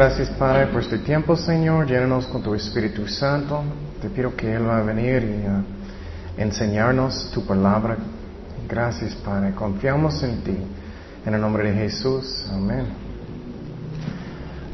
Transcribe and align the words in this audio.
Gracias 0.00 0.30
Padre 0.30 0.68
por 0.68 0.80
este 0.80 0.96
tiempo, 0.96 1.36
Señor. 1.36 1.86
Llénanos 1.86 2.26
con 2.26 2.42
tu 2.42 2.54
Espíritu 2.54 3.06
Santo. 3.06 3.62
Te 4.00 4.08
pido 4.08 4.34
que 4.34 4.50
Él 4.50 4.66
va 4.66 4.78
a 4.78 4.82
venir 4.82 5.22
y 5.22 5.46
uh, 5.46 6.42
enseñarnos 6.42 7.30
tu 7.32 7.44
palabra. 7.44 7.98
Gracias 8.66 9.14
Padre. 9.16 9.54
Confiamos 9.54 10.22
en 10.22 10.40
ti. 10.42 10.56
En 11.26 11.34
el 11.34 11.40
nombre 11.42 11.70
de 11.70 11.76
Jesús. 11.76 12.46
Amén. 12.50 12.86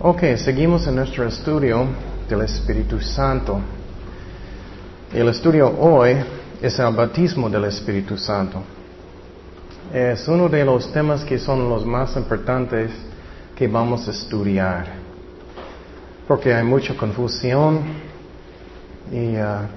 Ok, 0.01 0.23
seguimos 0.37 0.87
en 0.87 0.95
nuestro 0.95 1.27
estudio 1.27 1.87
del 2.29 2.43
Espíritu 2.43 3.01
Santo. 3.01 3.61
El 5.13 5.29
estudio 5.29 5.77
hoy 5.77 6.19
es 6.63 6.79
el 6.79 6.95
bautismo 6.95 7.51
del 7.51 7.65
Espíritu 7.65 8.17
Santo. 8.17 8.63
Es 9.93 10.29
uno 10.29 10.49
de 10.49 10.65
los 10.65 10.93
temas 10.93 11.25
que 11.25 11.37
son 11.37 11.69
los 11.69 11.85
más 11.85 12.17
importantes 12.17 12.93
que 13.57 13.67
vamos 13.67 14.07
a 14.07 14.13
estudiar. 14.13 14.96
Porque 16.27 16.53
hay 16.53 16.65
mucha 16.65 16.95
confusión 16.95 17.81
y 19.13 19.37
uh, 19.37 19.69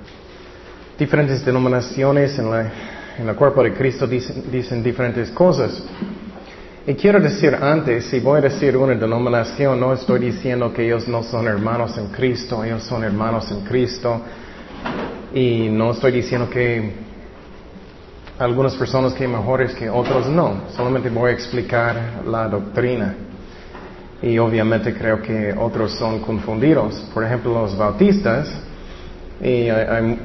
diferentes 0.98 1.46
denominaciones 1.46 2.38
en, 2.40 2.50
la, 2.50 2.72
el 3.20 3.36
cuerpo 3.36 3.64
de 3.64 3.74
Cristo 3.74 4.08
dicen, 4.08 4.52
dicen 4.52 4.84
diferentes 4.84 5.30
cosas. 5.32 5.84
Y 6.88 6.96
quiero 6.96 7.20
decir 7.20 7.56
antes, 7.56 8.06
si 8.06 8.20
voy 8.20 8.40
a 8.40 8.42
decir 8.42 8.76
una 8.76 8.96
denominación, 8.96 9.80
no 9.80 9.94
estoy 9.94 10.20
diciendo 10.20 10.74
que 10.74 10.86
ellos 10.86 11.08
no 11.08 11.22
son 11.22 11.48
hermanos 11.48 11.98
en 11.98 12.08
Cristo, 12.08 12.64
ellos 12.64 12.84
son 12.84 13.04
hermanos 13.04 13.52
en 13.52 13.62
Cristo. 13.62 14.22
Y 15.34 15.70
no 15.70 15.92
estoy 15.92 16.14
diciendo 16.14 16.50
que 16.50 16.92
algunas 18.40 18.76
personas 18.76 19.14
que 19.14 19.28
mejores 19.28 19.76
que 19.76 19.90
otros 19.90 20.28
no, 20.28 20.62
solamente 20.76 21.10
voy 21.10 21.32
a 21.32 21.34
explicar 21.34 22.24
la 22.26 22.48
doctrina. 22.48 23.16
Y 24.22 24.38
obviamente 24.38 24.94
creo 24.94 25.22
que 25.22 25.54
otros 25.58 25.94
son 25.94 26.20
confundidos. 26.20 27.10
Por 27.14 27.24
ejemplo, 27.24 27.54
los 27.54 27.78
bautistas, 27.78 28.50
y 29.42 29.70
hay, 29.70 29.70
hay, 29.70 30.20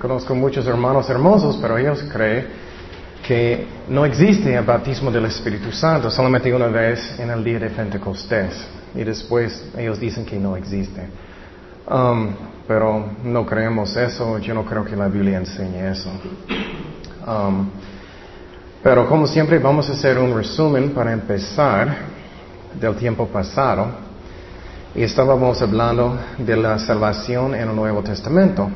conozco 0.00 0.34
muchos 0.34 0.66
hermanos 0.66 1.08
hermosos, 1.08 1.58
pero 1.60 1.78
ellos 1.78 2.04
creen 2.12 2.46
que 3.26 3.66
no 3.88 4.04
existe 4.04 4.54
el 4.54 4.64
bautismo 4.64 5.10
del 5.10 5.26
Espíritu 5.26 5.72
Santo, 5.72 6.10
solamente 6.10 6.52
una 6.52 6.68
vez 6.68 7.18
en 7.18 7.30
el 7.30 7.42
día 7.42 7.58
de 7.58 7.70
Pentecostés. 7.70 8.52
Y 8.94 9.04
después 9.04 9.68
ellos 9.76 9.98
dicen 9.98 10.24
que 10.24 10.38
no 10.38 10.56
existe. 10.56 11.02
Um, 11.88 12.30
pero 12.66 13.10
no 13.22 13.46
creemos 13.46 13.96
eso, 13.96 14.38
yo 14.38 14.54
no 14.54 14.64
creo 14.64 14.84
que 14.84 14.96
la 14.96 15.08
Biblia 15.08 15.38
enseñe 15.38 15.90
eso. 15.90 16.10
Um, 17.26 17.68
pero 18.82 19.08
como 19.08 19.26
siempre 19.26 19.58
vamos 19.58 19.88
a 19.90 19.92
hacer 19.92 20.18
un 20.18 20.34
resumen 20.34 20.90
para 20.90 21.12
empezar 21.12 22.15
del 22.80 22.96
tiempo 22.96 23.26
pasado 23.26 23.86
y 24.94 25.02
estábamos 25.02 25.60
hablando 25.60 26.18
de 26.38 26.56
la 26.56 26.78
salvación 26.78 27.54
en 27.54 27.68
el 27.68 27.76
Nuevo 27.76 28.02
Testamento 28.02 28.70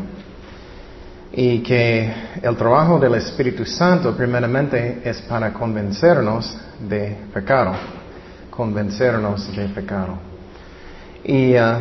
y 1.33 1.63
que 1.63 2.13
el 2.43 2.57
trabajo 2.57 2.99
del 2.99 3.15
Espíritu 3.15 3.65
Santo 3.65 4.15
primeramente 4.17 5.01
es 5.05 5.23
para 5.23 5.53
convencernos 5.53 6.57
de 6.81 7.17
pecado, 7.33 7.73
convencernos 8.51 9.55
de 9.55 9.69
pecado. 9.69 10.19
Y 11.25 11.55
uh, 11.55 11.79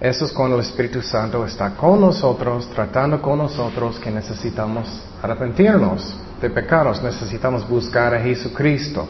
eso 0.00 0.24
es 0.24 0.32
cuando 0.32 0.56
el 0.56 0.62
Espíritu 0.62 1.00
Santo 1.00 1.46
está 1.46 1.70
con 1.70 2.00
nosotros, 2.00 2.68
tratando 2.74 3.22
con 3.22 3.38
nosotros 3.38 3.98
que 4.00 4.10
necesitamos 4.10 5.02
arrepentirnos 5.22 6.16
de 6.40 6.50
pecados, 6.50 7.02
necesitamos 7.02 7.68
buscar 7.68 8.12
a 8.14 8.20
Jesucristo, 8.20 9.08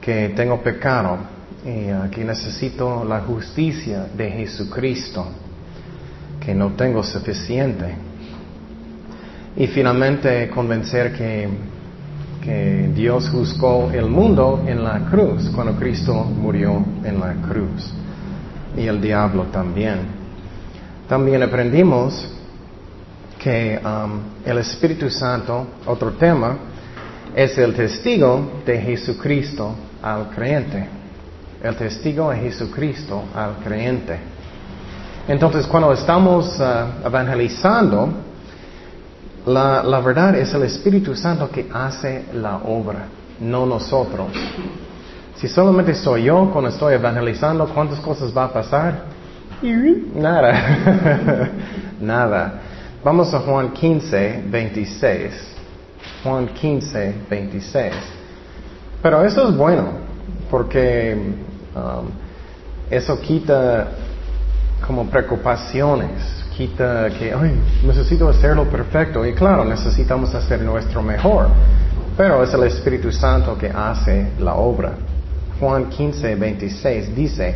que 0.00 0.30
tengo 0.30 0.60
pecado 0.62 1.18
y 1.64 2.10
que 2.10 2.24
necesito 2.24 3.04
la 3.04 3.20
justicia 3.20 4.06
de 4.16 4.30
Jesucristo, 4.30 5.26
que 6.40 6.54
no 6.54 6.72
tengo 6.72 7.02
suficiente. 7.02 7.94
Y 9.56 9.66
finalmente 9.66 10.48
convencer 10.50 11.12
que, 11.12 11.48
que 12.42 12.90
Dios 12.94 13.28
juzgó 13.28 13.90
el 13.90 14.06
mundo 14.06 14.64
en 14.66 14.84
la 14.84 15.00
cruz, 15.10 15.50
cuando 15.54 15.74
Cristo 15.74 16.14
murió 16.14 16.84
en 17.04 17.18
la 17.18 17.34
cruz 17.34 17.92
y 18.76 18.86
el 18.86 19.00
diablo 19.00 19.44
también. 19.44 19.98
También 21.08 21.42
aprendimos 21.42 22.28
que 23.38 23.80
um, 23.84 24.20
el 24.44 24.58
Espíritu 24.58 25.10
Santo, 25.10 25.66
otro 25.86 26.12
tema, 26.12 26.56
es 27.34 27.56
el 27.58 27.74
testigo 27.74 28.62
de 28.64 28.80
Jesucristo 28.80 29.74
al 30.02 30.28
creyente. 30.30 30.86
El 31.62 31.76
testigo 31.76 32.30
de 32.30 32.38
Jesucristo 32.38 33.24
al 33.34 33.56
creyente. 33.64 34.18
Entonces, 35.26 35.66
cuando 35.66 35.92
estamos 35.92 36.58
uh, 36.58 37.06
evangelizando, 37.06 38.08
la, 39.46 39.82
la 39.82 40.00
verdad 40.00 40.36
es 40.36 40.54
el 40.54 40.62
Espíritu 40.62 41.14
Santo 41.14 41.50
que 41.50 41.68
hace 41.72 42.26
la 42.34 42.56
obra, 42.58 43.06
no 43.40 43.66
nosotros. 43.66 44.28
Si 45.36 45.46
solamente 45.48 45.94
soy 45.94 46.24
yo 46.24 46.50
cuando 46.52 46.70
estoy 46.70 46.94
evangelizando, 46.94 47.68
¿cuántas 47.68 48.00
cosas 48.00 48.36
va 48.36 48.44
a 48.44 48.52
pasar? 48.52 49.04
Nada. 50.14 51.50
Nada. 52.00 52.60
Vamos 53.04 53.32
a 53.34 53.40
Juan 53.40 53.72
15, 53.72 54.44
26. 54.48 55.56
Juan 56.24 56.48
15, 56.48 57.14
26. 57.30 58.17
Pero 59.02 59.24
eso 59.24 59.48
es 59.48 59.56
bueno, 59.56 59.84
porque 60.50 61.16
um, 61.74 62.08
eso 62.90 63.20
quita 63.20 63.88
como 64.86 65.06
preocupaciones, 65.06 66.44
quita 66.56 67.08
que, 67.10 67.32
ay, 67.32 67.60
necesito 67.84 68.28
hacerlo 68.28 68.64
perfecto. 68.64 69.24
Y 69.24 69.34
claro, 69.34 69.64
necesitamos 69.64 70.34
hacer 70.34 70.62
nuestro 70.62 71.02
mejor, 71.02 71.48
pero 72.16 72.42
es 72.42 72.52
el 72.54 72.64
Espíritu 72.64 73.12
Santo 73.12 73.56
que 73.56 73.68
hace 73.68 74.32
la 74.40 74.54
obra. 74.54 74.92
Juan 75.60 75.88
15, 75.88 76.34
26 76.34 77.14
dice, 77.14 77.54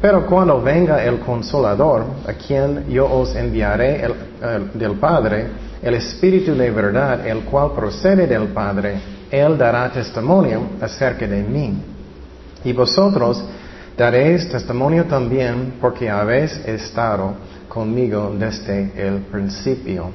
pero 0.00 0.26
cuando 0.26 0.60
venga 0.60 1.02
el 1.04 1.20
consolador, 1.20 2.04
a 2.26 2.32
quien 2.32 2.88
yo 2.88 3.10
os 3.10 3.34
enviaré 3.34 4.04
el, 4.04 4.14
el, 4.42 4.78
del 4.78 4.92
Padre, 4.92 5.46
el 5.82 5.94
Espíritu 5.94 6.54
de 6.54 6.70
verdad, 6.70 7.26
el 7.26 7.40
cual 7.40 7.72
procede 7.72 8.26
del 8.26 8.48
Padre, 8.48 9.00
Él 9.32 9.56
dará 9.56 9.90
testimonio 9.90 10.60
acerca 10.78 11.26
de 11.26 11.42
mí. 11.42 11.82
Y 12.64 12.72
vosotros 12.74 13.42
daréis 13.96 14.46
testimonio 14.50 15.06
también 15.06 15.74
porque 15.80 16.10
habéis 16.10 16.52
estado 16.66 17.32
conmigo 17.66 18.34
desde 18.38 18.92
el 18.94 19.22
principio. 19.22 20.10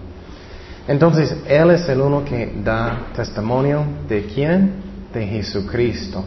Entonces, 0.87 1.35
Él 1.47 1.71
es 1.71 1.89
el 1.89 1.99
uno 1.99 2.23
que 2.23 2.61
da 2.63 3.07
testimonio 3.15 3.83
de 4.07 4.27
quién? 4.27 4.73
De 5.11 5.25
Jesucristo. 5.25 6.23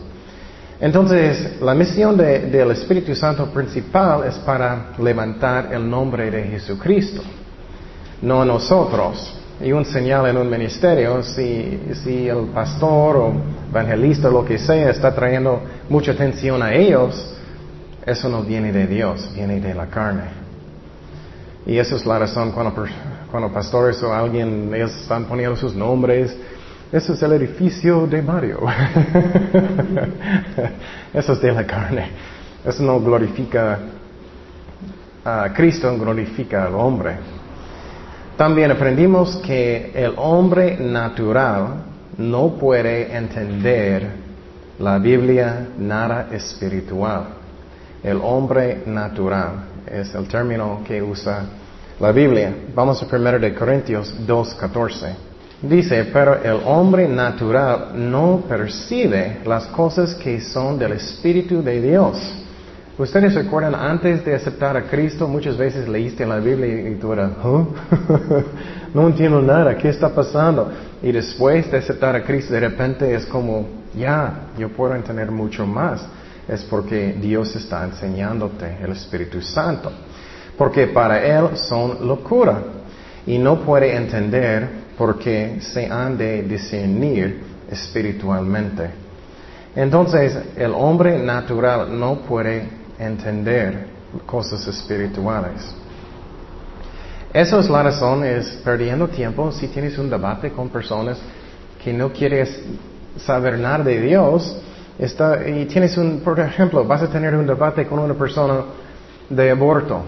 Entonces, 0.80 1.60
la 1.60 1.74
misión 1.74 2.16
de, 2.16 2.40
del 2.40 2.72
Espíritu 2.72 3.14
Santo 3.14 3.46
principal 3.52 4.24
es 4.26 4.34
para 4.38 4.92
levantar 4.98 5.72
el 5.72 5.88
nombre 5.88 6.28
de 6.28 6.42
Jesucristo, 6.42 7.22
no 8.22 8.44
nosotros. 8.44 9.39
Y 9.62 9.72
un 9.72 9.84
señal 9.84 10.26
en 10.26 10.38
un 10.38 10.48
ministerio, 10.48 11.22
si, 11.22 11.80
si 12.02 12.28
el 12.28 12.46
pastor 12.46 13.16
o 13.16 13.32
evangelista 13.70 14.28
o 14.28 14.32
lo 14.32 14.44
que 14.44 14.58
sea 14.58 14.90
está 14.90 15.14
trayendo 15.14 15.60
mucha 15.88 16.12
atención 16.12 16.62
a 16.62 16.72
ellos, 16.72 17.36
eso 18.06 18.28
no 18.28 18.42
viene 18.42 18.72
de 18.72 18.86
Dios, 18.86 19.30
viene 19.34 19.60
de 19.60 19.74
la 19.74 19.86
carne. 19.86 20.22
Y 21.66 21.76
esa 21.76 21.96
es 21.96 22.06
la 22.06 22.18
razón 22.18 22.52
cuando, 22.52 22.74
cuando 23.30 23.52
pastores 23.52 24.02
o 24.02 24.14
alguien, 24.14 24.72
ellos 24.74 24.96
están 25.02 25.26
poniendo 25.26 25.56
sus 25.56 25.74
nombres, 25.74 26.34
eso 26.90 27.12
es 27.12 27.22
el 27.22 27.32
edificio 27.34 28.06
de 28.06 28.20
Mario. 28.20 28.60
Eso 31.14 31.32
es 31.34 31.40
de 31.40 31.52
la 31.52 31.64
carne. 31.64 32.10
Eso 32.64 32.82
no 32.82 32.98
glorifica 33.00 33.78
a 35.24 35.52
Cristo, 35.52 35.96
glorifica 35.96 36.64
al 36.64 36.74
hombre. 36.74 37.16
También 38.40 38.70
aprendimos 38.70 39.36
que 39.36 39.92
el 39.94 40.14
hombre 40.16 40.78
natural 40.80 41.74
no 42.16 42.54
puede 42.54 43.14
entender 43.14 44.08
la 44.78 44.96
Biblia 44.96 45.68
nada 45.76 46.28
espiritual. 46.32 47.24
El 48.02 48.18
hombre 48.22 48.84
natural 48.86 49.66
es 49.86 50.14
el 50.14 50.26
término 50.26 50.80
que 50.86 51.02
usa 51.02 51.42
la 52.00 52.12
Biblia. 52.12 52.50
Vamos 52.74 53.02
a 53.02 53.14
1 53.14 53.38
de 53.40 53.54
Corintios 53.54 54.16
2.14. 54.26 55.14
Dice, 55.60 56.06
pero 56.10 56.42
el 56.42 56.62
hombre 56.64 57.06
natural 57.06 57.90
no 57.94 58.42
percibe 58.48 59.40
las 59.44 59.66
cosas 59.66 60.14
que 60.14 60.40
son 60.40 60.78
del 60.78 60.92
Espíritu 60.92 61.62
de 61.62 61.82
Dios. 61.82 62.39
Ustedes 63.00 63.32
recuerdan, 63.32 63.74
antes 63.74 64.22
de 64.26 64.34
aceptar 64.34 64.76
a 64.76 64.82
Cristo, 64.82 65.26
muchas 65.26 65.56
veces 65.56 65.88
leíste 65.88 66.26
la 66.26 66.36
Biblia 66.36 66.90
y 66.90 66.96
tú 66.96 67.14
eras, 67.14 67.30
no 68.94 69.06
entiendo 69.06 69.40
nada, 69.40 69.74
¿qué 69.74 69.88
está 69.88 70.10
pasando? 70.14 70.70
Y 71.02 71.10
después 71.10 71.70
de 71.70 71.78
aceptar 71.78 72.14
a 72.14 72.22
Cristo, 72.22 72.52
de 72.52 72.60
repente 72.60 73.14
es 73.14 73.24
como, 73.24 73.66
ya, 73.96 74.48
yo 74.58 74.68
puedo 74.68 74.94
entender 74.94 75.30
mucho 75.30 75.66
más. 75.66 76.06
es 76.46 76.62
porque 76.64 77.16
Dios 77.18 77.56
está 77.56 77.84
enseñándote 77.84 78.76
el 78.82 78.92
Espíritu 78.92 79.40
Santo. 79.40 79.90
Porque 80.58 80.88
para 80.88 81.24
Él 81.24 81.56
son 81.56 82.06
locura 82.06 82.58
y 83.26 83.38
no 83.38 83.60
puede 83.62 83.96
entender 83.96 84.68
porque 84.98 85.56
se 85.60 85.86
han 85.86 86.18
de 86.18 86.42
discernir 86.42 87.40
espiritualmente. 87.70 88.90
Entonces, 89.74 90.36
el 90.54 90.72
hombre 90.74 91.18
natural 91.18 91.98
no 91.98 92.16
puede 92.22 92.79
entender 93.00 93.86
cosas 94.26 94.66
espirituales. 94.66 95.74
Esa 97.32 97.60
es 97.60 97.70
la 97.70 97.82
razón, 97.82 98.24
es 98.24 98.60
perdiendo 98.64 99.08
tiempo 99.08 99.52
si 99.52 99.68
tienes 99.68 99.96
un 99.98 100.10
debate 100.10 100.50
con 100.50 100.68
personas 100.68 101.18
que 101.82 101.92
no 101.92 102.12
quieres 102.12 102.60
saber 103.16 103.58
nada 103.58 103.84
de 103.84 104.00
Dios, 104.00 104.60
está, 104.98 105.48
y 105.48 105.64
tienes 105.66 105.96
un, 105.96 106.20
por 106.20 106.38
ejemplo, 106.40 106.84
vas 106.84 107.02
a 107.02 107.08
tener 107.08 107.34
un 107.34 107.46
debate 107.46 107.86
con 107.86 108.00
una 108.00 108.14
persona 108.14 108.64
de 109.28 109.50
aborto. 109.50 110.02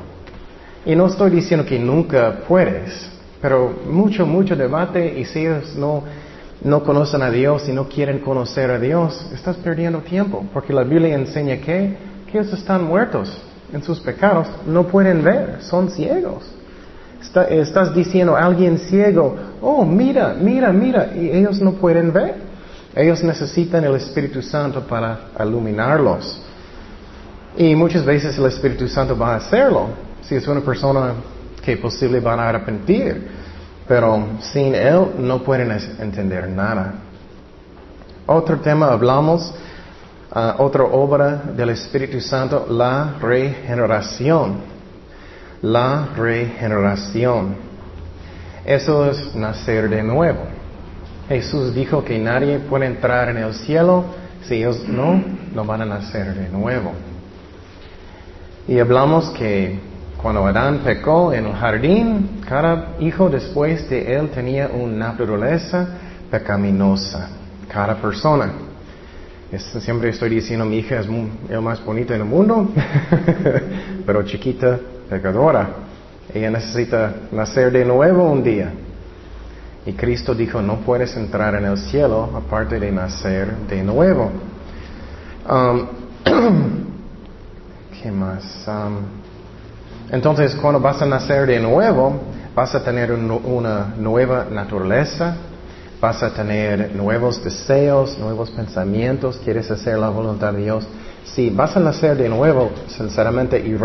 Y 0.85 0.97
no 0.97 1.07
estoy 1.07 1.31
diciendo 1.31 1.65
que 1.65 1.79
nunca 1.79 2.41
puedes, 2.49 3.09
pero 3.41 3.73
mucho, 3.89 4.27
mucho 4.27 4.57
debate 4.57 5.19
y 5.19 5.25
si 5.25 5.41
ellos 5.41 5.77
no, 5.77 6.03
no 6.63 6.83
conocen 6.83 7.23
a 7.23 7.31
Dios 7.31 7.69
y 7.69 7.73
no 7.73 7.89
quieren 7.89 8.19
conocer 8.19 8.71
a 8.71 8.79
Dios, 8.79 9.31
estás 9.33 9.57
perdiendo 9.57 10.01
tiempo, 10.01 10.45
porque 10.53 10.73
la 10.73 10.83
Biblia 10.83 11.15
enseña 11.15 11.57
que, 11.59 11.63
que 11.65 11.97
ellos 12.33 12.53
están 12.53 12.85
muertos 12.85 13.37
en 13.73 13.83
sus 13.83 14.01
pecados, 14.01 14.49
no 14.67 14.87
pueden 14.87 15.23
ver, 15.23 15.59
son 15.61 15.91
ciegos. 15.91 16.45
estás 17.51 17.95
diciendo 17.95 18.37
a 18.37 18.45
alguien 18.45 18.79
ciego, 18.79 19.37
oh, 19.61 19.85
mira, 19.85 20.35
mira, 20.39 20.73
mira, 20.73 21.13
y 21.15 21.31
ellos 21.31 21.61
no 21.61 21.73
pueden 21.73 22.13
ver. 22.13 22.53
Ellos 22.95 23.23
necesitan 23.23 23.85
el 23.85 23.95
Espíritu 23.95 24.43
Santo 24.43 24.83
para 24.83 25.31
iluminarlos. 25.41 26.43
Y 27.57 27.75
muchas 27.75 28.05
veces 28.05 28.37
el 28.37 28.47
Espíritu 28.47 28.87
Santo 28.87 29.17
va 29.17 29.35
a 29.35 29.37
hacerlo. 29.37 29.89
Si 30.23 30.35
es 30.35 30.47
una 30.47 30.61
persona 30.61 31.15
que 31.65 31.77
posible 31.79 32.21
van 32.21 32.39
a 32.39 32.49
arrepentir. 32.49 33.29
Pero 33.89 34.27
sin 34.41 34.75
Él 34.75 35.07
no 35.19 35.43
pueden 35.43 35.71
entender 35.99 36.49
nada. 36.49 36.95
Otro 38.27 38.59
tema 38.61 38.93
hablamos, 38.93 39.55
ah, 40.35 40.57
otra 40.59 40.85
obra 40.85 41.43
del 41.57 41.71
Espíritu 41.71 42.21
Santo, 42.21 42.67
la 42.69 43.15
regeneración. 43.21 44.57
La 45.63 46.09
regeneración. 46.17 47.57
Eso 48.65 49.11
es 49.11 49.35
nacer 49.35 49.89
de 49.89 50.03
nuevo. 50.03 50.41
Jesús 51.29 51.75
dijo 51.75 52.05
que 52.05 52.19
nadie 52.19 52.59
puede 52.59 52.87
entrar 52.87 53.29
en 53.29 53.39
el 53.39 53.55
cielo 53.55 54.05
si 54.43 54.57
ellos 54.57 54.87
no, 54.89 55.23
no 55.55 55.65
van 55.65 55.83
a 55.83 55.85
nacer 55.87 56.35
de 56.35 56.49
nuevo. 56.49 56.93
Y 58.69 58.79
hablamos 58.79 59.31
que 59.31 59.81
cuando 60.21 60.47
Adán 60.47 60.81
pecó 60.85 61.33
en 61.33 61.47
el 61.47 61.53
jardín, 61.55 62.41
cada 62.49 62.95
hijo 63.01 63.29
después 63.29 63.89
de 63.91 64.15
él 64.15 64.31
tenía 64.31 64.69
una 64.69 65.09
naturaleza 65.09 65.89
pecaminosa, 66.31 67.29
cada 67.69 67.97
persona. 67.97 68.53
Siempre 69.59 70.09
estoy 70.11 70.31
diciendo, 70.31 70.65
mi 70.65 70.79
hija 70.79 71.01
es 71.01 71.07
el 71.51 71.61
más 71.61 71.85
bonita 71.85 72.15
en 72.15 72.23
el 72.23 72.27
mundo, 72.27 72.71
pero 74.07 74.23
chiquita, 74.23 74.79
pecadora. 75.11 75.69
Ella 76.33 76.51
necesita 76.51 77.15
nacer 77.31 77.71
de 77.71 77.85
nuevo 77.85 78.25
un 78.25 78.43
día. 78.43 78.73
Y 79.85 79.93
Cristo 79.93 80.35
dijo, 80.35 80.63
no 80.63 80.77
puedes 80.79 81.15
entrar 81.17 81.55
en 81.55 81.67
el 81.67 81.77
cielo 81.77 82.31
aparte 82.35 82.81
de 82.81 82.91
nacer 82.93 83.55
de 83.69 83.83
nuevo. 83.83 84.31
Um, 85.49 85.87
¿Qué 88.03 88.11
más? 88.11 88.67
Um, 88.67 88.99
entonces, 90.11 90.55
cuando 90.55 90.81
vas 90.81 91.03
a 91.03 91.07
nacer 91.07 91.47
de 91.47 91.61
nuevo, 91.61 92.21
vas 92.55 92.75
a 92.75 92.83
tener 92.83 93.13
una 93.13 93.95
nueva 93.99 94.47
naturaleza, 94.51 95.37
vas 96.03 96.21
a 96.21 96.35
tener 96.35 96.97
nuevos 96.97 97.45
deseos, 97.45 98.19
nuevos 98.19 98.51
pensamientos, 98.51 99.41
quieres 99.45 99.71
hacer 99.71 99.97
la 99.97 100.09
voluntad 100.09 100.53
de 100.53 100.65
Dios. 100.65 100.85
Si 101.23 101.49
vas 101.49 101.77
a 101.77 101.81
nacer 101.81 102.17
de 102.17 102.29
nuevo, 102.29 102.73
sinceramente 102.89 103.57
y 103.61 103.79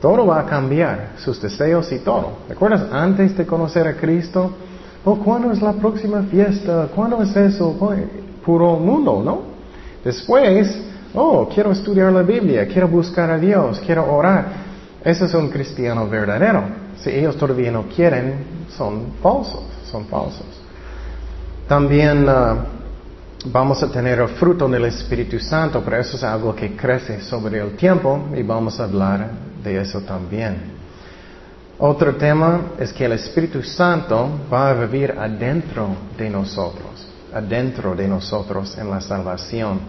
todo 0.00 0.26
va 0.26 0.40
a 0.40 0.46
cambiar, 0.46 1.12
sus 1.18 1.40
deseos 1.40 1.92
y 1.92 2.00
todo. 2.00 2.38
¿Recuerdas 2.48 2.92
antes 2.92 3.36
de 3.36 3.46
conocer 3.46 3.86
a 3.86 3.94
Cristo? 3.94 4.50
Oh, 5.04 5.16
¿cuándo 5.20 5.52
es 5.52 5.62
la 5.62 5.74
próxima 5.74 6.22
fiesta? 6.22 6.88
¿Cuándo 6.92 7.22
es 7.22 7.36
eso? 7.36 7.76
Puro 8.44 8.76
mundo, 8.76 9.22
¿no? 9.24 9.42
Después, 10.04 10.76
oh, 11.14 11.48
quiero 11.54 11.70
estudiar 11.70 12.12
la 12.12 12.22
Biblia, 12.22 12.66
quiero 12.66 12.88
buscar 12.88 13.30
a 13.30 13.38
Dios, 13.38 13.80
quiero 13.86 14.12
orar. 14.12 14.44
Ese 15.04 15.26
es 15.26 15.34
un 15.34 15.50
cristiano 15.50 16.08
verdadero. 16.08 16.64
Si 16.98 17.10
ellos 17.10 17.36
todavía 17.36 17.70
no 17.70 17.84
quieren, 17.84 18.66
son 18.76 19.12
falsos, 19.22 19.62
son 19.88 20.04
falsos. 20.06 20.65
También 21.68 22.28
uh, 22.28 22.58
vamos 23.46 23.82
a 23.82 23.90
tener 23.90 24.20
el 24.20 24.28
fruto 24.28 24.68
del 24.68 24.84
Espíritu 24.84 25.40
Santo, 25.40 25.82
pero 25.84 25.96
eso 25.98 26.16
es 26.16 26.22
algo 26.22 26.54
que 26.54 26.76
crece 26.76 27.20
sobre 27.22 27.58
el 27.60 27.76
tiempo 27.76 28.28
y 28.36 28.42
vamos 28.42 28.78
a 28.78 28.84
hablar 28.84 29.30
de 29.64 29.80
eso 29.80 30.00
también. 30.02 30.76
Otro 31.78 32.14
tema 32.14 32.72
es 32.78 32.92
que 32.92 33.04
el 33.04 33.12
Espíritu 33.12 33.64
Santo 33.64 34.46
va 34.50 34.70
a 34.70 34.74
vivir 34.74 35.14
adentro 35.18 35.88
de 36.16 36.30
nosotros, 36.30 37.08
adentro 37.34 37.96
de 37.96 38.06
nosotros 38.06 38.78
en 38.78 38.88
la 38.88 39.00
salvación. 39.00 39.80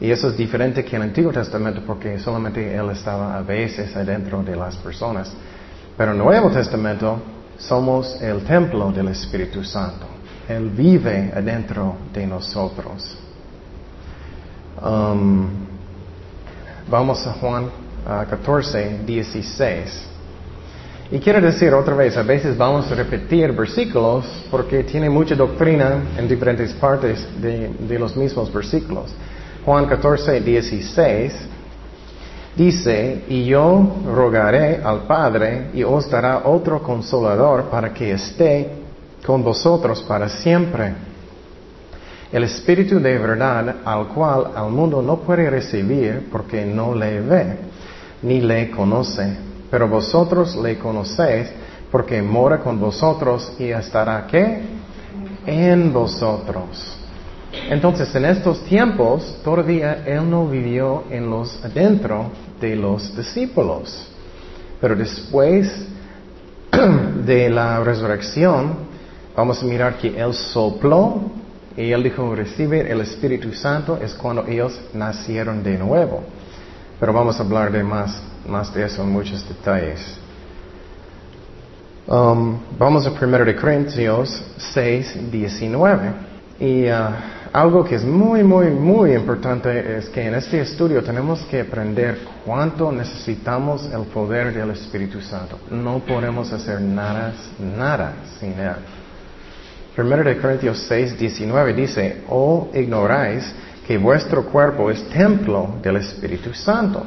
Y 0.00 0.12
eso 0.12 0.28
es 0.28 0.36
diferente 0.36 0.84
que 0.84 0.94
el 0.94 1.02
Antiguo 1.02 1.32
Testamento 1.32 1.82
porque 1.84 2.20
solamente 2.20 2.72
Él 2.72 2.88
estaba 2.90 3.36
a 3.36 3.42
veces 3.42 3.94
adentro 3.96 4.44
de 4.44 4.54
las 4.54 4.76
personas. 4.76 5.32
Pero 5.96 6.12
en 6.12 6.18
el 6.18 6.24
Nuevo 6.24 6.50
Testamento 6.50 7.20
somos 7.58 8.22
el 8.22 8.44
templo 8.44 8.92
del 8.92 9.08
Espíritu 9.08 9.64
Santo. 9.64 10.17
Él 10.48 10.70
vive 10.70 11.30
adentro 11.34 11.96
de 12.12 12.26
nosotros. 12.26 13.16
Um, 14.82 15.46
vamos 16.88 17.26
a 17.26 17.32
Juan 17.34 17.68
14, 18.04 19.00
16. 19.04 20.08
Y 21.10 21.18
quiero 21.18 21.40
decir 21.40 21.72
otra 21.74 21.94
vez, 21.94 22.16
a 22.16 22.22
veces 22.22 22.56
vamos 22.56 22.90
a 22.90 22.94
repetir 22.94 23.52
versículos 23.52 24.24
porque 24.50 24.84
tiene 24.84 25.10
mucha 25.10 25.34
doctrina 25.34 26.02
en 26.16 26.28
diferentes 26.28 26.72
partes 26.74 27.26
de 27.40 27.98
los 27.98 28.16
mismos 28.16 28.52
versículos. 28.52 29.14
Juan 29.64 29.86
14, 29.86 30.40
16, 30.40 31.32
dice, 32.56 33.24
y 33.28 33.44
yo 33.44 33.96
rogaré 34.14 34.80
al 34.82 35.00
Padre 35.00 35.70
y 35.74 35.82
os 35.82 36.10
dará 36.10 36.42
otro 36.44 36.82
consolador 36.82 37.64
para 37.64 37.92
que 37.92 38.12
esté 38.12 38.77
con 39.24 39.42
vosotros 39.42 40.02
para 40.02 40.28
siempre. 40.28 40.94
El 42.30 42.44
Espíritu 42.44 43.00
de 43.00 43.18
verdad 43.18 43.76
al 43.84 44.08
cual 44.08 44.52
al 44.54 44.70
mundo 44.70 45.00
no 45.00 45.18
puede 45.18 45.48
recibir 45.48 46.28
porque 46.30 46.64
no 46.64 46.94
le 46.94 47.20
ve 47.20 47.56
ni 48.22 48.40
le 48.40 48.70
conoce, 48.70 49.36
pero 49.70 49.88
vosotros 49.88 50.56
le 50.56 50.78
conocéis 50.78 51.48
porque 51.90 52.20
mora 52.20 52.58
con 52.58 52.78
vosotros 52.78 53.54
y 53.58 53.70
estará 53.70 54.26
qué? 54.26 54.60
En 55.46 55.92
vosotros. 55.92 56.96
Entonces, 57.70 58.14
en 58.14 58.26
estos 58.26 58.62
tiempos, 58.64 59.38
todavía 59.42 60.04
Él 60.04 60.28
no 60.28 60.46
vivió 60.46 61.04
en 61.10 61.30
los 61.30 61.64
adentro 61.64 62.30
de 62.60 62.76
los 62.76 63.16
discípulos. 63.16 64.06
Pero 64.80 64.94
después 64.94 65.86
de 67.24 67.48
la 67.48 67.82
resurrección, 67.82 68.87
vamos 69.38 69.62
a 69.62 69.66
mirar 69.66 69.96
que 69.98 70.08
Él 70.20 70.34
sopló 70.34 71.30
y 71.76 71.92
Él 71.92 72.02
dijo, 72.02 72.34
recibe 72.34 72.90
el 72.90 73.00
Espíritu 73.02 73.52
Santo, 73.52 73.96
es 74.02 74.12
cuando 74.14 74.44
ellos 74.48 74.80
nacieron 74.92 75.62
de 75.62 75.78
nuevo. 75.78 76.24
Pero 76.98 77.12
vamos 77.12 77.38
a 77.38 77.44
hablar 77.44 77.70
de 77.70 77.84
más, 77.84 78.20
más 78.48 78.74
de 78.74 78.84
eso 78.84 79.00
en 79.04 79.10
muchos 79.10 79.48
detalles. 79.48 80.00
Um, 82.08 82.58
vamos 82.76 83.06
a 83.06 83.12
1 83.12 83.44
de 83.44 83.54
Corintios 83.54 84.42
6, 84.74 85.30
19. 85.30 86.12
Y 86.58 86.88
uh, 86.88 86.94
algo 87.52 87.84
que 87.84 87.94
es 87.94 88.02
muy, 88.02 88.42
muy, 88.42 88.70
muy 88.70 89.12
importante 89.12 89.98
es 89.98 90.08
que 90.08 90.26
en 90.26 90.34
este 90.34 90.62
estudio 90.62 91.00
tenemos 91.04 91.42
que 91.42 91.60
aprender 91.60 92.18
cuánto 92.44 92.90
necesitamos 92.90 93.88
el 93.92 94.02
poder 94.06 94.52
del 94.52 94.72
Espíritu 94.72 95.20
Santo. 95.20 95.60
No 95.70 96.00
podemos 96.00 96.52
hacer 96.52 96.80
nada, 96.80 97.32
nada 97.60 98.14
sin 98.40 98.58
Él. 98.58 98.74
Primero 99.98 100.22
de 100.22 100.38
Corintios 100.38 100.78
6, 100.86 101.18
19 101.18 101.74
dice, 101.74 102.22
oh, 102.28 102.68
ignoráis 102.72 103.52
que 103.84 103.98
vuestro 103.98 104.44
cuerpo 104.44 104.92
es 104.92 105.02
templo 105.08 105.74
del 105.82 105.96
Espíritu 105.96 106.54
Santo, 106.54 107.02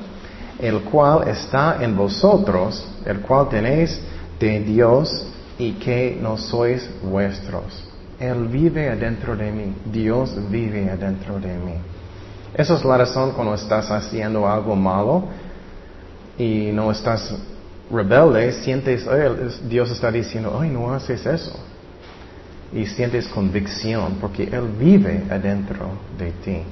el 0.59 0.81
cual 0.81 1.25
está 1.29 1.77
en 1.81 1.95
vosotros, 1.95 2.85
el 3.05 3.21
cual 3.21 3.47
tenéis 3.47 3.97
de 4.37 4.59
Dios 4.59 5.25
y 5.57 5.71
que 5.75 6.19
no 6.21 6.35
sois 6.35 6.85
vuestros. 7.01 7.81
Él 8.19 8.49
vive 8.49 8.89
adentro 8.89 9.37
de 9.37 9.53
mí. 9.53 9.73
Dios 9.85 10.35
vive 10.49 10.89
adentro 10.89 11.39
de 11.39 11.53
mí. 11.53 11.75
Esa 12.53 12.73
es 12.73 12.83
la 12.83 12.97
razón 12.97 13.31
cuando 13.31 13.55
estás 13.55 13.89
haciendo 13.89 14.45
algo 14.45 14.75
malo 14.75 15.29
y 16.37 16.71
no 16.73 16.91
estás 16.91 17.33
rebelde, 17.89 18.51
sientes, 18.51 19.07
Dios 19.69 19.89
está 19.91 20.11
diciendo, 20.11 20.59
ay, 20.61 20.69
no 20.69 20.93
haces 20.93 21.25
eso. 21.25 21.70
Y 22.73 22.85
sientes 22.85 23.27
convicción 23.27 24.17
porque 24.21 24.43
Él 24.43 24.69
vive 24.79 25.23
adentro 25.29 25.89
de 26.17 26.31
ti. 26.31 26.63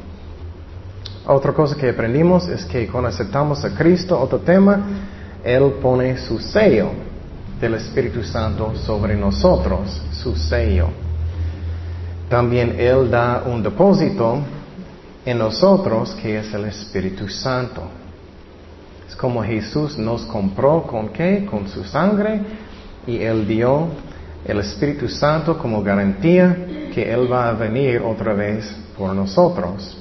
Otra 1.26 1.54
cosa 1.54 1.76
que 1.76 1.90
aprendimos 1.90 2.48
es 2.48 2.66
que 2.66 2.88
cuando 2.88 3.10
aceptamos 3.10 3.64
a 3.66 3.76
Cristo, 3.76 4.20
otro 4.20 4.40
tema, 4.40 4.82
Él 5.44 5.74
pone 5.82 6.18
su 6.18 6.40
sello 6.40 6.92
del 7.60 7.76
Espíritu 7.76 8.24
Santo 8.24 8.74
sobre 8.76 9.16
nosotros, 9.16 10.02
su 10.12 10.36
sello. 10.36 10.88
También 12.30 12.76
Él 12.80 13.12
da 13.12 13.44
un 13.46 13.62
depósito 13.62 14.40
en 15.26 15.38
nosotros 15.38 16.16
que 16.22 16.40
es 16.40 16.54
el 16.54 16.66
Espíritu 16.66 17.28
Santo. 17.28 17.84
Es 19.08 19.16
como 19.16 19.44
Jesús 19.44 19.98
nos 19.98 20.24
compró 20.24 20.84
con 20.84 21.10
qué? 21.10 21.46
Con 21.50 21.68
su 21.68 21.84
sangre 21.84 22.42
y 23.06 23.18
Él 23.18 23.48
dio 23.48 23.88
el 24.46 24.60
Espíritu 24.60 25.08
Santo 25.08 25.58
como 25.58 25.84
garantía 25.84 26.56
que 26.94 27.12
Él 27.12 27.32
va 27.32 27.50
a 27.50 27.54
venir 27.54 28.02
otra 28.02 28.34
vez 28.34 28.66
por 28.98 29.14
nosotros. 29.14 29.98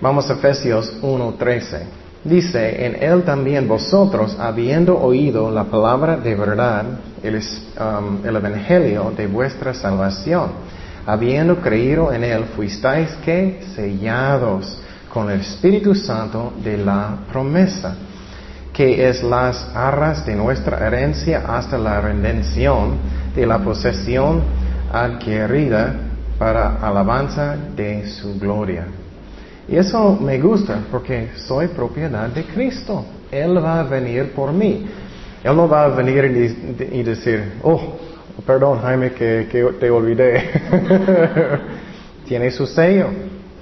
Vamos 0.00 0.28
a 0.30 0.34
Efesios 0.34 1.00
1.13. 1.02 1.80
Dice, 2.24 2.84
en 2.84 3.02
Él 3.02 3.22
también 3.22 3.68
vosotros, 3.68 4.36
habiendo 4.38 4.98
oído 4.98 5.50
la 5.50 5.64
palabra 5.64 6.16
de 6.16 6.34
verdad, 6.34 6.84
el, 7.22 7.36
um, 7.36 8.26
el 8.26 8.36
Evangelio 8.36 9.12
de 9.16 9.26
vuestra 9.26 9.72
salvación, 9.72 10.50
habiendo 11.06 11.56
creído 11.56 12.12
en 12.12 12.24
Él, 12.24 12.44
fuisteis 12.56 13.10
que 13.24 13.62
sellados 13.74 14.76
con 15.12 15.30
el 15.30 15.40
Espíritu 15.40 15.94
Santo 15.94 16.52
de 16.62 16.76
la 16.76 17.16
promesa, 17.30 17.96
que 18.72 19.08
es 19.08 19.22
las 19.22 19.70
arras 19.74 20.26
de 20.26 20.34
nuestra 20.34 20.84
herencia 20.86 21.44
hasta 21.46 21.78
la 21.78 22.00
redención 22.00 22.98
de 23.36 23.46
la 23.46 23.58
posesión 23.58 24.42
adquirida 24.92 25.94
para 26.38 26.76
alabanza 26.76 27.56
de 27.76 28.08
su 28.08 28.38
gloria. 28.38 28.86
Y 29.68 29.76
eso 29.76 30.16
me 30.20 30.38
gusta 30.38 30.80
porque 30.90 31.30
soy 31.36 31.68
propiedad 31.68 32.28
de 32.28 32.44
Cristo. 32.44 33.04
Él 33.30 33.62
va 33.62 33.80
a 33.80 33.82
venir 33.82 34.32
por 34.32 34.52
mí. 34.52 34.86
Él 35.44 35.54
no 35.54 35.68
va 35.68 35.84
a 35.84 35.88
venir 35.88 36.24
y, 36.92 37.02
decir, 37.02 37.54
oh, 37.62 37.96
perdón 38.46 38.80
Jaime 38.80 39.12
que, 39.12 39.46
te 39.78 39.90
olvidé. 39.90 40.50
Tiene 42.26 42.50
su 42.50 42.66
sello. 42.66 43.08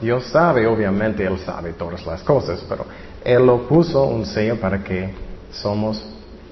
Dios 0.01 0.25
sabe, 0.27 0.67
obviamente 0.67 1.25
Él 1.25 1.39
sabe 1.39 1.73
todas 1.73 2.05
las 2.07 2.23
cosas, 2.23 2.65
pero 2.69 2.85
Él 3.25 3.45
lo 3.45 3.67
puso 3.67 4.05
un 4.05 4.25
sello 4.25 4.61
para 4.61 4.85
que 4.85 5.11
somos 5.51 6.05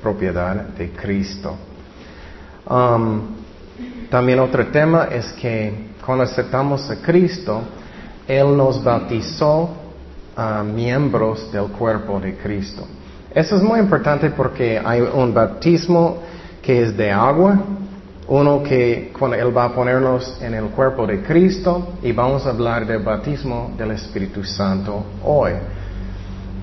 propiedad 0.02 0.54
de 0.54 0.90
Cristo. 0.90 1.56
Um, 2.72 3.20
también 4.08 4.40
otro 4.40 4.66
tema 4.68 5.08
es 5.12 5.30
que 5.32 5.90
cuando 6.04 6.24
aceptamos 6.24 6.88
a 6.90 6.96
Cristo, 7.02 7.60
Él 8.26 8.56
nos 8.56 8.82
bautizó 8.82 9.68
a 10.34 10.62
miembros 10.62 11.52
del 11.52 11.66
cuerpo 11.66 12.18
de 12.18 12.34
Cristo. 12.36 12.86
Eso 13.34 13.56
es 13.56 13.62
muy 13.62 13.78
importante 13.78 14.30
porque 14.30 14.80
hay 14.82 15.02
un 15.02 15.34
bautismo 15.34 16.22
que 16.62 16.82
es 16.82 16.96
de 16.96 17.10
agua, 17.10 17.58
uno 18.28 18.62
que 18.62 19.12
cuando 19.18 19.36
Él 19.36 19.54
va 19.54 19.64
a 19.64 19.74
ponernos 19.74 20.40
en 20.40 20.54
el 20.54 20.64
cuerpo 20.70 21.06
de 21.06 21.22
Cristo 21.22 21.88
y 22.02 22.12
vamos 22.12 22.46
a 22.46 22.50
hablar 22.50 22.86
del 22.86 23.02
bautismo 23.02 23.72
del 23.76 23.90
Espíritu 23.90 24.44
Santo 24.44 25.04
hoy. 25.22 25.52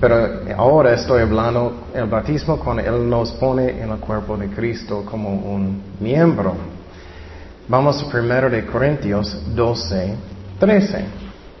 Pero 0.00 0.40
ahora 0.56 0.94
estoy 0.94 1.20
hablando 1.20 1.88
del 1.92 2.06
bautismo 2.06 2.58
cuando 2.58 2.82
Él 2.82 3.08
nos 3.10 3.32
pone 3.32 3.82
en 3.82 3.90
el 3.90 3.98
cuerpo 3.98 4.34
de 4.34 4.48
Cristo 4.48 5.04
como 5.04 5.28
un 5.28 5.82
miembro. 6.00 6.54
Vamos 7.68 8.02
1 8.02 8.48
de 8.48 8.64
Corintios 8.64 9.54
12, 9.54 10.14
13. 10.58 11.04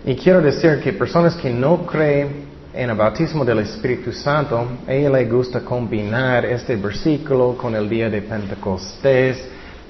Y 0.06 0.14
quiero 0.16 0.40
decir 0.40 0.80
que 0.80 0.94
personas 0.94 1.34
que 1.34 1.50
no 1.50 1.84
creen 1.84 2.48
en 2.72 2.88
el 2.88 2.96
bautismo 2.96 3.44
del 3.44 3.58
Espíritu 3.58 4.10
Santo, 4.10 4.66
a 4.88 4.90
ella 4.90 5.10
le 5.10 5.26
gusta 5.26 5.60
combinar 5.60 6.46
este 6.46 6.76
versículo 6.76 7.58
con 7.58 7.74
el 7.74 7.90
día 7.90 8.08
de 8.08 8.22
Pentecostés 8.22 9.36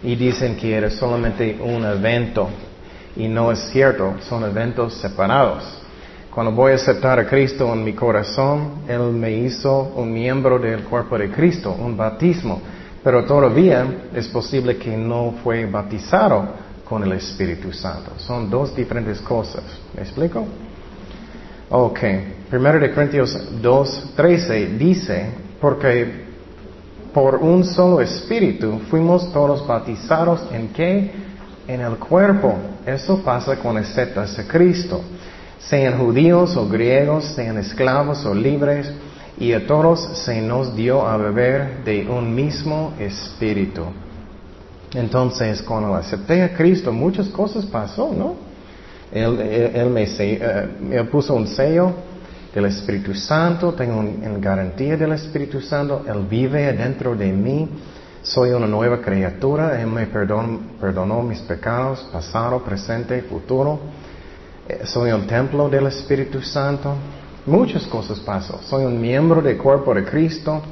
y 0.03 0.17
dicen 0.17 0.57
que 0.57 0.75
era 0.75 0.91
solamente 0.91 1.57
un 1.63 1.85
evento. 1.85 2.49
Y 3.15 3.29
no 3.29 3.53
es 3.53 3.61
cierto, 3.71 4.17
son 4.29 4.43
eventos 4.43 4.95
separados. 4.95 5.80
Cuando 6.31 6.53
voy 6.53 6.71
a 6.71 6.75
aceptar 6.77 7.19
a 7.19 7.27
Cristo 7.27 7.73
en 7.73 7.83
mi 7.83 7.93
corazón, 7.93 8.83
Él 8.87 9.01
me 9.13 9.33
hizo 9.33 9.93
un 9.97 10.13
miembro 10.13 10.61
del 10.61 10.85
cuerpo 10.85 11.19
de 11.19 11.29
Cristo, 11.29 11.77
un 11.77 11.97
bautismo. 11.97 12.63
Pero 13.03 13.25
todavía 13.25 13.85
es 14.15 14.29
posible 14.29 14.77
que 14.77 14.97
no 14.97 15.35
fue 15.43 15.67
bautizado 15.67 16.45
con 16.89 17.03
el 17.03 17.13
Espíritu 17.13 17.73
Santo. 17.73 18.13
Son 18.19 18.49
dos 18.49 18.77
diferentes 18.77 19.21
cosas. 19.21 19.65
¿Me 19.97 20.03
explico? 20.03 20.47
Ok. 21.69 21.99
Primero 22.49 22.79
de 22.79 22.93
Corintios 22.93 23.37
2.13 23.61 24.79
dice, 24.79 25.31
porque 25.61 26.27
por 27.13 27.37
un 27.37 27.65
solo 27.65 28.01
Espíritu 28.01 28.81
fuimos 28.89 29.33
todos 29.33 29.67
bautizados 29.67 30.47
en 30.53 30.69
qué? 30.69 31.11
En 31.67 31.81
el 31.81 31.97
cuerpo. 31.97 32.55
Eso 32.87 33.21
pasa 33.25 33.57
cuando 33.57 33.81
aceptas 33.81 34.39
a 34.39 34.47
Cristo 34.47 35.03
sean 35.61 35.99
judíos 35.99 36.57
o 36.57 36.69
griegos, 36.69 37.25
sean 37.35 37.59
esclavos 37.59 38.25
o 38.25 38.35
libres, 38.35 38.91
y 39.39 39.53
a 39.53 39.67
todos 39.67 40.19
se 40.25 40.41
nos 40.43 40.75
dio 40.75 41.07
a 41.07 41.17
beber 41.17 41.85
de 41.85 42.07
un 42.09 42.35
mismo 42.35 42.95
espíritu. 42.99 43.85
Entonces, 44.95 45.63
cuando 45.63 45.95
acepté 45.95 46.43
a 46.43 46.53
Cristo, 46.55 46.93
muchas 46.93 47.29
cosas 47.29 47.65
pasó, 47.67 48.13
¿no? 48.13 48.35
Él, 49.13 49.91
me, 49.91 50.05
eh, 50.07 51.05
puso 51.11 51.35
un 51.35 51.47
sello 51.47 51.93
del 52.55 52.67
Espíritu 52.67 53.15
Santo, 53.15 53.73
tengo 53.73 53.99
una 53.99 54.39
garantía 54.39 54.97
del 54.97 55.13
Espíritu 55.13 55.61
Santo, 55.61 56.05
Él 56.07 56.27
vive 56.29 56.73
dentro 56.73 57.17
de 57.17 57.33
mí, 57.33 57.69
soy 58.23 58.51
una 58.51 58.67
nueva 58.67 59.01
criatura, 59.01 59.81
Él 59.81 59.89
me 59.89 60.07
perdonó 60.07 61.23
mis 61.23 61.41
pecados, 61.41 62.09
pasado, 62.13 62.63
presente, 62.63 63.23
futuro. 63.23 63.79
Eh, 64.71 64.87
soy 64.87 65.11
un 65.11 65.27
templo 65.27 65.69
del 65.69 65.87
Espíritu 65.89 66.41
Santo. 66.41 66.95
Muchas 67.47 67.85
cosas 67.87 68.21
pasan. 68.21 68.59
Soy 68.69 68.85
un 68.85 69.01
miembro 69.01 69.43
del 69.43 69.57
cuerpo 69.57 69.93
de 69.95 70.05
Cristo. 70.05 70.63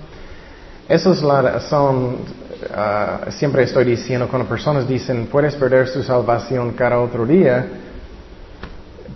Esa 0.88 1.10
es 1.10 1.22
razón, 1.22 2.18
ah, 2.74 3.22
siempre 3.30 3.64
estoy 3.64 3.84
diciendo, 3.84 4.28
cuando 4.28 4.48
personas 4.48 4.86
dicen, 4.86 5.26
puedes 5.26 5.54
perder 5.56 5.88
su 5.88 6.02
salvación 6.02 6.72
cada 6.72 6.98
otro 7.00 7.26
día, 7.26 7.66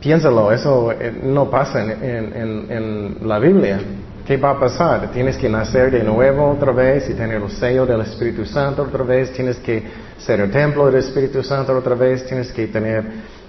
piénsalo, 0.01 0.53
eso 0.53 0.93
eh, 0.93 1.19
no 1.23 1.49
pasa 1.49 1.83
en, 1.83 2.69
en, 2.69 3.17
la 3.23 3.39
Biblia. 3.39 3.81
¿Qué 4.27 4.37
va 4.37 4.51
a 4.51 4.61
pasar? 4.61 5.11
Tienes 5.13 5.37
que 5.37 5.49
nacer 5.49 5.91
de 5.93 6.03
nuevo 6.03 6.51
otra 6.51 6.73
vez 6.73 7.09
y 7.09 7.15
tener 7.15 7.41
el 7.41 7.51
sello 7.51 7.87
del 7.87 8.01
Espíritu 8.01 8.45
Santo 8.45 8.83
otra 8.83 9.05
vez, 9.05 9.33
tienes 9.33 9.57
que 9.59 9.83
ser 10.19 10.41
el 10.41 10.51
templo 10.51 10.87
del 10.87 10.97
Espíritu 10.97 11.43
Santo 11.43 11.77
otra 11.77 11.95
vez, 11.95 12.27
tienes 12.27 12.51
que 12.53 12.67
tener 12.67 13.05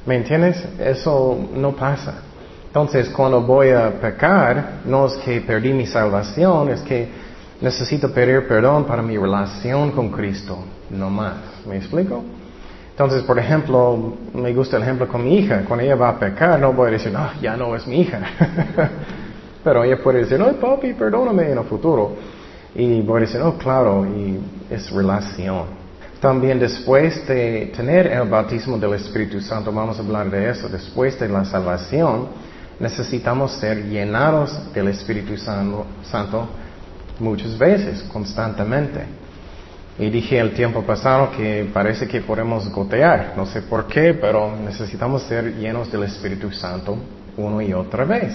¿Me 0.05 0.17
entiendes? 0.17 0.63
Eso 0.79 1.37
no 1.55 1.71
pasa. 1.71 2.15
Entonces, 2.67 3.09
cuando 3.09 3.41
voy 3.41 3.69
a 3.69 3.91
pecar, 4.01 4.81
no 4.85 5.05
es 5.05 5.13
que 5.17 5.41
perdí 5.41 5.73
mi 5.73 5.85
salvación, 5.85 6.69
es 6.69 6.81
que 6.81 7.07
necesito 7.61 8.11
pedir 8.11 8.47
perdón 8.47 8.85
para 8.85 9.01
mi 9.01 9.15
relación 9.17 9.91
con 9.91 10.09
Cristo, 10.09 10.57
no 10.89 11.09
más. 11.09 11.35
¿Me 11.65 11.77
explico? 11.77 12.23
Entonces, 12.89 13.23
por 13.23 13.39
ejemplo, 13.39 14.15
me 14.33 14.53
gusta 14.53 14.77
el 14.77 14.83
ejemplo 14.83 15.07
con 15.07 15.23
mi 15.23 15.37
hija. 15.37 15.63
Cuando 15.67 15.85
ella 15.85 15.95
va 15.95 16.09
a 16.09 16.19
pecar, 16.19 16.59
no 16.59 16.73
voy 16.73 16.89
a 16.89 16.91
decir, 16.91 17.11
no, 17.11 17.29
ya 17.41 17.55
no 17.55 17.75
es 17.75 17.87
mi 17.87 18.01
hija. 18.01 18.19
Pero 19.63 19.83
ella 19.83 20.03
puede 20.03 20.19
decir, 20.19 20.37
no, 20.37 20.51
papi, 20.53 20.93
perdóname 20.93 21.51
en 21.51 21.57
el 21.57 21.63
futuro. 21.63 22.15
Y 22.75 23.01
voy 23.01 23.17
a 23.17 23.21
decir, 23.21 23.39
oh, 23.41 23.57
claro, 23.57 24.05
y 24.05 24.39
es 24.69 24.91
relación. 24.91 25.82
También 26.23 26.57
después 26.57 27.27
de 27.27 27.73
tener 27.75 28.07
el 28.07 28.29
bautismo 28.29 28.77
del 28.77 28.93
Espíritu 28.93 29.41
Santo, 29.41 29.73
vamos 29.73 29.99
a 29.99 30.01
hablar 30.01 30.31
de 30.31 30.51
eso, 30.51 30.69
después 30.69 31.19
de 31.19 31.27
la 31.27 31.43
salvación, 31.43 32.29
necesitamos 32.79 33.51
ser 33.57 33.83
llenados 33.89 34.73
del 34.73 34.87
Espíritu 34.87 35.35
Santo, 35.35 36.47
muchas 37.19 37.57
veces, 37.57 38.03
constantemente. 38.03 39.01
Y 39.99 40.09
dije 40.09 40.39
el 40.39 40.53
tiempo 40.53 40.83
pasado 40.83 41.29
que 41.35 41.69
parece 41.73 42.07
que 42.07 42.21
podemos 42.21 42.71
gotear, 42.71 43.33
no 43.35 43.45
sé 43.45 43.61
por 43.63 43.87
qué, 43.87 44.13
pero 44.13 44.55
necesitamos 44.55 45.23
ser 45.23 45.57
llenos 45.57 45.91
del 45.91 46.03
Espíritu 46.03 46.49
Santo 46.53 46.99
uno 47.35 47.61
y 47.61 47.73
otra 47.73 48.05
vez. 48.05 48.33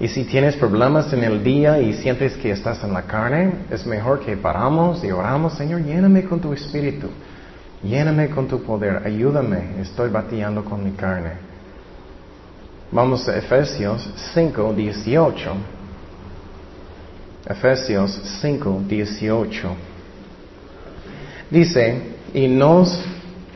Y 0.00 0.06
si 0.08 0.24
tienes 0.24 0.54
problemas 0.56 1.12
en 1.12 1.24
el 1.24 1.42
día 1.42 1.80
y 1.80 1.92
sientes 1.94 2.36
que 2.36 2.52
estás 2.52 2.84
en 2.84 2.92
la 2.92 3.02
carne, 3.02 3.52
es 3.70 3.84
mejor 3.84 4.20
que 4.20 4.36
paramos 4.36 5.02
y 5.02 5.10
oramos, 5.10 5.54
Señor, 5.54 5.82
lléname 5.82 6.22
con 6.24 6.40
tu 6.40 6.52
espíritu, 6.52 7.08
lléname 7.82 8.28
con 8.30 8.46
tu 8.46 8.62
poder, 8.62 9.02
ayúdame, 9.04 9.80
estoy 9.80 10.08
bateando 10.10 10.64
con 10.64 10.84
mi 10.84 10.92
carne. 10.92 11.32
Vamos 12.92 13.28
a 13.28 13.36
Efesios 13.36 14.08
5, 14.34 14.72
18. 14.72 15.50
Efesios 17.46 18.20
5, 18.40 18.82
18. 18.86 19.68
Dice, 21.50 22.02
y, 22.34 22.46
nos, 22.46 23.04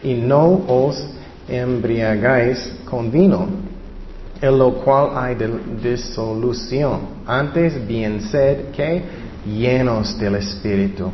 y 0.03 0.15
no 0.15 0.65
os 0.67 1.07
embriagáis 1.49 2.75
con 2.85 3.13
vino, 3.13 3.47
en 4.43 4.59
lo 4.59 4.75
cual 4.75 5.13
hay 5.15 5.37
disolución. 5.81 7.23
Antes 7.27 7.87
bien 7.87 8.21
sed 8.23 8.73
que 8.73 9.03
llenos 9.47 10.19
del 10.19 10.35
Espíritu. 10.35 11.13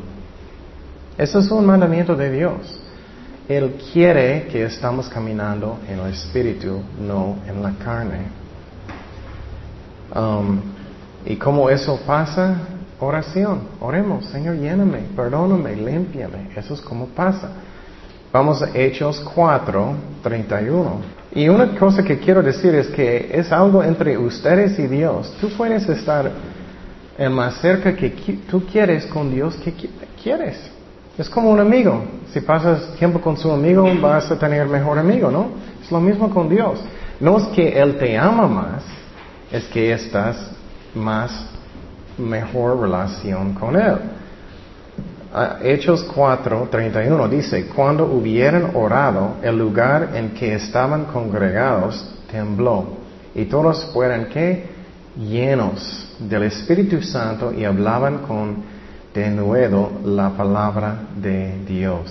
Eso 1.16 1.38
es 1.40 1.50
un 1.50 1.66
mandamiento 1.66 2.16
de 2.16 2.30
Dios. 2.30 2.80
Él 3.46 3.78
quiere 3.92 4.46
que 4.50 4.64
estamos 4.64 5.08
caminando 5.08 5.78
en 5.86 5.98
el 6.00 6.12
Espíritu, 6.12 6.80
no 6.98 7.36
en 7.46 7.62
la 7.62 7.72
carne. 7.72 8.28
Um, 10.14 10.60
¿Y 11.26 11.36
cómo 11.36 11.68
eso 11.68 12.00
pasa? 12.06 12.56
Oración. 12.98 13.60
Oremos, 13.80 14.24
Señor, 14.26 14.56
lléname, 14.56 15.00
perdóname, 15.14 15.76
límpiame. 15.76 16.50
Eso 16.56 16.72
es 16.72 16.80
como 16.80 17.06
pasa. 17.06 17.50
Vamos 18.32 18.62
a 18.62 18.70
Hechos 18.74 19.20
4, 19.34 19.94
31. 20.22 21.18
Y 21.38 21.48
una 21.48 21.68
cosa 21.78 22.02
que 22.02 22.18
quiero 22.18 22.42
decir 22.42 22.74
es 22.74 22.88
que 22.88 23.30
es 23.32 23.52
algo 23.52 23.84
entre 23.84 24.18
ustedes 24.18 24.76
y 24.76 24.88
Dios. 24.88 25.32
Tú 25.40 25.48
puedes 25.56 25.88
estar 25.88 26.28
el 27.16 27.30
más 27.30 27.60
cerca 27.60 27.94
que 27.94 28.10
tú 28.50 28.66
quieres 28.66 29.06
con 29.06 29.32
Dios 29.32 29.54
que 29.58 29.72
quieres. 30.20 30.58
Es 31.16 31.30
como 31.30 31.50
un 31.50 31.60
amigo. 31.60 32.02
Si 32.32 32.40
pasas 32.40 32.92
tiempo 32.98 33.20
con 33.20 33.36
su 33.36 33.52
amigo, 33.52 33.88
vas 34.00 34.28
a 34.32 34.36
tener 34.36 34.66
mejor 34.66 34.98
amigo, 34.98 35.30
¿no? 35.30 35.50
Es 35.80 35.92
lo 35.92 36.00
mismo 36.00 36.28
con 36.28 36.48
Dios. 36.48 36.80
No 37.20 37.38
es 37.38 37.44
que 37.54 37.68
Él 37.68 37.96
te 37.98 38.18
ama 38.18 38.48
más, 38.48 38.82
es 39.52 39.64
que 39.66 39.92
estás 39.92 40.50
más 40.92 41.30
mejor 42.18 42.80
relación 42.80 43.54
con 43.54 43.76
Él. 43.76 43.96
Ah, 45.30 45.58
Hechos 45.62 46.04
4, 46.14 46.68
31 46.70 47.28
dice, 47.28 47.66
cuando 47.66 48.06
hubieran 48.06 48.70
orado, 48.74 49.36
el 49.42 49.58
lugar 49.58 50.12
en 50.14 50.30
que 50.30 50.54
estaban 50.54 51.04
congregados 51.04 52.14
tembló 52.30 52.96
y 53.34 53.44
todos 53.44 53.84
fueron 53.92 54.26
que 54.26 54.64
llenos 55.18 56.16
del 56.18 56.44
Espíritu 56.44 57.02
Santo 57.02 57.52
y 57.52 57.66
hablaban 57.66 58.18
con 58.18 58.64
denuedo 59.12 59.92
la 60.02 60.30
palabra 60.30 61.00
de 61.14 61.58
Dios. 61.66 62.10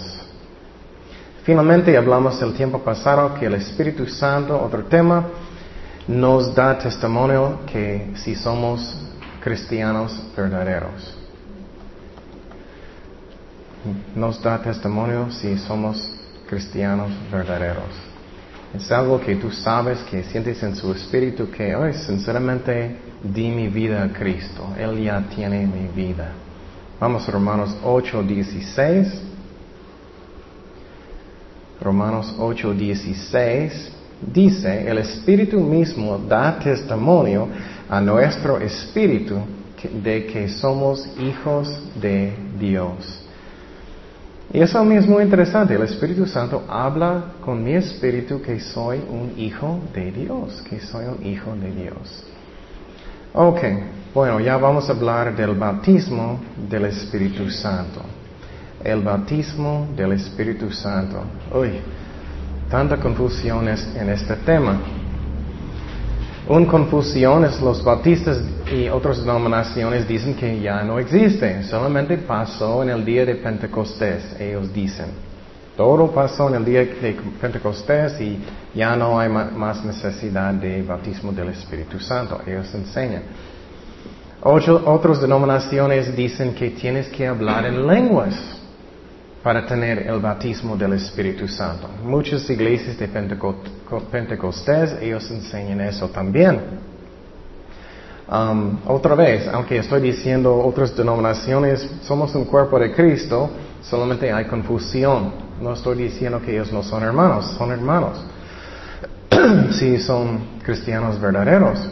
Finalmente 1.43 1.97
hablamos 1.97 2.39
del 2.39 2.53
tiempo 2.53 2.79
pasado 2.79 3.33
que 3.33 3.47
el 3.47 3.55
Espíritu 3.55 4.05
Santo, 4.05 4.61
otro 4.63 4.83
tema, 4.83 5.25
nos 6.07 6.53
da 6.53 6.77
testimonio 6.77 7.61
que 7.65 8.11
si 8.13 8.35
somos 8.35 8.95
cristianos 9.41 10.21
verdaderos 10.35 11.17
nos 14.15 14.41
da 14.41 14.57
testimonio 14.57 15.29
si 15.31 15.57
somos 15.57 16.13
cristianos 16.47 17.11
verdaderos. 17.31 17.93
Es 18.73 18.91
algo 18.91 19.19
que 19.19 19.35
tú 19.35 19.51
sabes, 19.51 19.99
que 20.09 20.23
sientes 20.23 20.61
en 20.61 20.75
su 20.75 20.91
espíritu, 20.91 21.49
que 21.49 21.75
hoy 21.75 21.93
sinceramente 21.93 22.97
di 23.23 23.49
mi 23.49 23.67
vida 23.69 24.03
a 24.03 24.09
Cristo. 24.09 24.73
Él 24.77 25.03
ya 25.03 25.21
tiene 25.33 25.65
mi 25.65 25.87
vida. 25.87 26.31
Vamos 26.99 27.27
a 27.27 27.31
Romanos 27.31 27.75
8, 27.83 28.23
16. 28.23 29.21
Romanos 31.79 32.35
8, 32.37 32.73
16 32.73 33.91
dice, 34.33 34.89
el 34.89 34.97
Espíritu 34.97 35.59
mismo 35.59 36.17
da 36.17 36.57
testimonio 36.59 37.47
a 37.87 38.01
nuestro 38.01 38.59
espíritu 38.59 39.39
de 40.03 40.25
que 40.25 40.49
somos 40.49 41.07
hijos 41.19 41.71
de 42.01 42.33
Dios. 42.59 43.26
Y 44.53 44.61
eso 44.61 44.79
a 44.79 44.83
es 44.95 45.07
muy 45.07 45.23
interesante. 45.23 45.75
El 45.75 45.83
Espíritu 45.83 46.25
Santo 46.25 46.63
habla 46.69 47.33
con 47.43 47.63
mi 47.63 47.73
espíritu 47.73 48.41
que 48.41 48.59
soy 48.59 49.01
un 49.09 49.33
hijo 49.37 49.79
de 49.93 50.11
Dios, 50.11 50.63
que 50.69 50.79
soy 50.79 51.05
un 51.05 51.25
hijo 51.25 51.53
de 51.55 51.71
Dios. 51.71 52.23
Ok, 53.33 53.59
bueno, 54.13 54.39
ya 54.39 54.57
vamos 54.57 54.89
a 54.89 54.93
hablar 54.93 55.35
del 55.35 55.53
bautismo 55.53 56.39
del 56.69 56.85
Espíritu 56.85 57.49
Santo. 57.49 58.01
El 58.83 59.01
bautismo 59.01 59.89
del 59.95 60.13
Espíritu 60.13 60.71
Santo. 60.71 61.21
Uy, 61.53 61.71
tanta 62.69 62.97
confusión 62.97 63.67
en 63.67 64.09
este 64.09 64.35
tema. 64.37 64.79
Una 66.49 66.65
confusión 66.65 67.43
es 67.43 67.59
los 67.59 67.83
bautistas 67.83 68.41
y 68.71 68.87
otras 68.87 69.19
denominaciones 69.19 70.07
dicen 70.07 70.33
que 70.33 70.61
ya 70.61 70.81
no 70.81 70.97
existe, 70.97 71.61
solamente 71.63 72.17
pasó 72.19 72.83
en 72.83 72.89
el 72.89 73.03
día 73.03 73.25
de 73.25 73.35
Pentecostés, 73.35 74.39
ellos 74.39 74.73
dicen. 74.73 75.07
Todo 75.75 76.09
pasó 76.09 76.47
en 76.47 76.55
el 76.55 76.63
día 76.63 76.79
de 76.79 77.17
Pentecostés 77.41 78.21
y 78.21 78.39
ya 78.73 78.95
no 78.95 79.19
hay 79.19 79.27
más 79.27 79.83
necesidad 79.83 80.53
de 80.53 80.83
bautismo 80.83 81.33
del 81.33 81.49
Espíritu 81.49 81.99
Santo, 81.99 82.39
ellos 82.47 82.73
enseñan. 82.73 83.23
otras 84.41 85.19
denominaciones 85.19 86.15
dicen 86.15 86.55
que 86.55 86.69
tienes 86.69 87.09
que 87.09 87.27
hablar 87.27 87.65
en 87.65 87.85
lenguas 87.85 88.57
para 89.47 89.65
tener 89.65 89.99
el 89.99 90.19
bautismo 90.19 90.75
del 90.75 90.91
Espíritu 90.91 91.47
Santo. 91.47 91.87
Muchas 92.03 92.49
iglesias 92.49 92.97
de 92.97 93.07
Pentecostés, 93.07 94.97
ellos 95.01 95.31
enseñan 95.31 95.79
eso 95.79 96.09
también. 96.09 96.59
Um, 98.29 98.77
otra 98.85 99.15
vez, 99.15 99.47
aunque 99.47 99.77
estoy 99.77 100.01
diciendo 100.01 100.53
otras 100.53 100.93
denominaciones, 100.97 101.89
somos 102.03 102.35
un 102.35 102.43
cuerpo 102.43 102.77
de 102.77 102.91
Cristo, 102.91 103.49
solamente 103.83 104.33
hay 104.33 104.43
confusión. 104.47 105.31
No 105.61 105.71
estoy 105.71 105.95
diciendo 105.95 106.41
que 106.41 106.51
ellos 106.51 106.73
no 106.73 106.83
son 106.83 107.03
hermanos, 107.03 107.55
son 107.57 107.71
hermanos. 107.71 108.25
sí, 109.79 109.97
son 109.97 110.59
cristianos 110.61 111.21
verdaderos. 111.21 111.89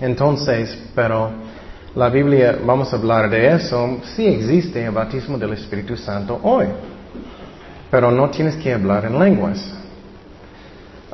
Entonces, 0.00 0.78
pero 0.94 1.30
la 1.98 2.08
Biblia, 2.10 2.56
vamos 2.64 2.92
a 2.92 2.96
hablar 2.96 3.28
de 3.28 3.56
eso, 3.56 3.98
sí 4.14 4.24
existe 4.24 4.84
el 4.84 4.92
bautismo 4.92 5.36
del 5.36 5.54
Espíritu 5.54 5.96
Santo 5.96 6.38
hoy, 6.44 6.66
pero 7.90 8.12
no 8.12 8.30
tienes 8.30 8.54
que 8.54 8.72
hablar 8.72 9.04
en 9.06 9.18
lenguas. 9.18 9.74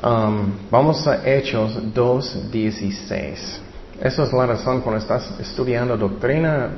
Um, 0.03 0.51
vamos 0.69 1.07
a 1.07 1.27
Hechos 1.27 1.75
2.16. 1.91 3.59
Esa 3.99 4.23
es 4.25 4.31
la 4.31 4.45
razón 4.45 4.81
cuando 4.81 5.01
estás 5.01 5.39
estudiando 5.39 5.97
doctrina, 5.97 6.69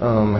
um, 0.00 0.36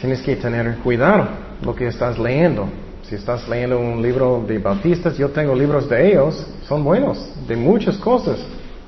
tienes 0.00 0.22
que 0.22 0.36
tener 0.36 0.76
cuidado 0.76 1.30
lo 1.64 1.74
que 1.74 1.88
estás 1.88 2.16
leyendo. 2.16 2.68
Si 3.02 3.16
estás 3.16 3.48
leyendo 3.48 3.80
un 3.80 4.00
libro 4.00 4.44
de 4.46 4.58
bautistas, 4.58 5.18
yo 5.18 5.30
tengo 5.30 5.52
libros 5.52 5.88
de 5.88 6.10
ellos, 6.12 6.46
son 6.68 6.84
buenos, 6.84 7.28
de 7.48 7.56
muchas 7.56 7.96
cosas. 7.96 8.38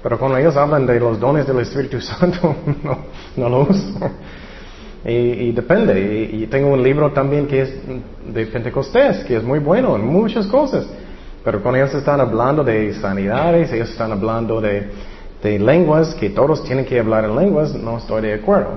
Pero 0.02 0.18
cuando 0.18 0.38
ellos 0.38 0.56
hablan 0.56 0.86
de 0.86 0.98
los 0.98 1.20
dones 1.20 1.46
del 1.46 1.60
Espíritu 1.60 2.00
Santo, 2.00 2.54
no, 2.82 2.98
no 3.36 3.48
lo 3.48 3.60
uso. 3.62 4.10
Y, 5.04 5.52
depende. 5.52 6.28
Y, 6.32 6.46
tengo 6.46 6.68
un 6.68 6.82
libro 6.82 7.12
también 7.12 7.46
que 7.46 7.62
es 7.62 7.74
de 8.32 8.46
Pentecostés, 8.46 9.24
que 9.24 9.36
es 9.36 9.42
muy 9.42 9.58
bueno 9.58 9.96
en 9.96 10.06
muchas 10.06 10.46
cosas. 10.46 10.86
Pero 11.42 11.62
cuando 11.62 11.78
ellos 11.78 11.94
están 11.94 12.20
hablando 12.20 12.62
de 12.62 12.92
sanidades, 12.94 13.72
ellos 13.72 13.90
están 13.90 14.12
hablando 14.12 14.60
de, 14.60 14.88
de 15.42 15.58
lenguas, 15.58 16.14
que 16.14 16.30
todos 16.30 16.62
tienen 16.64 16.84
que 16.84 17.00
hablar 17.00 17.24
en 17.24 17.34
lenguas, 17.34 17.74
no 17.74 17.96
estoy 17.96 18.22
de 18.22 18.34
acuerdo. 18.34 18.72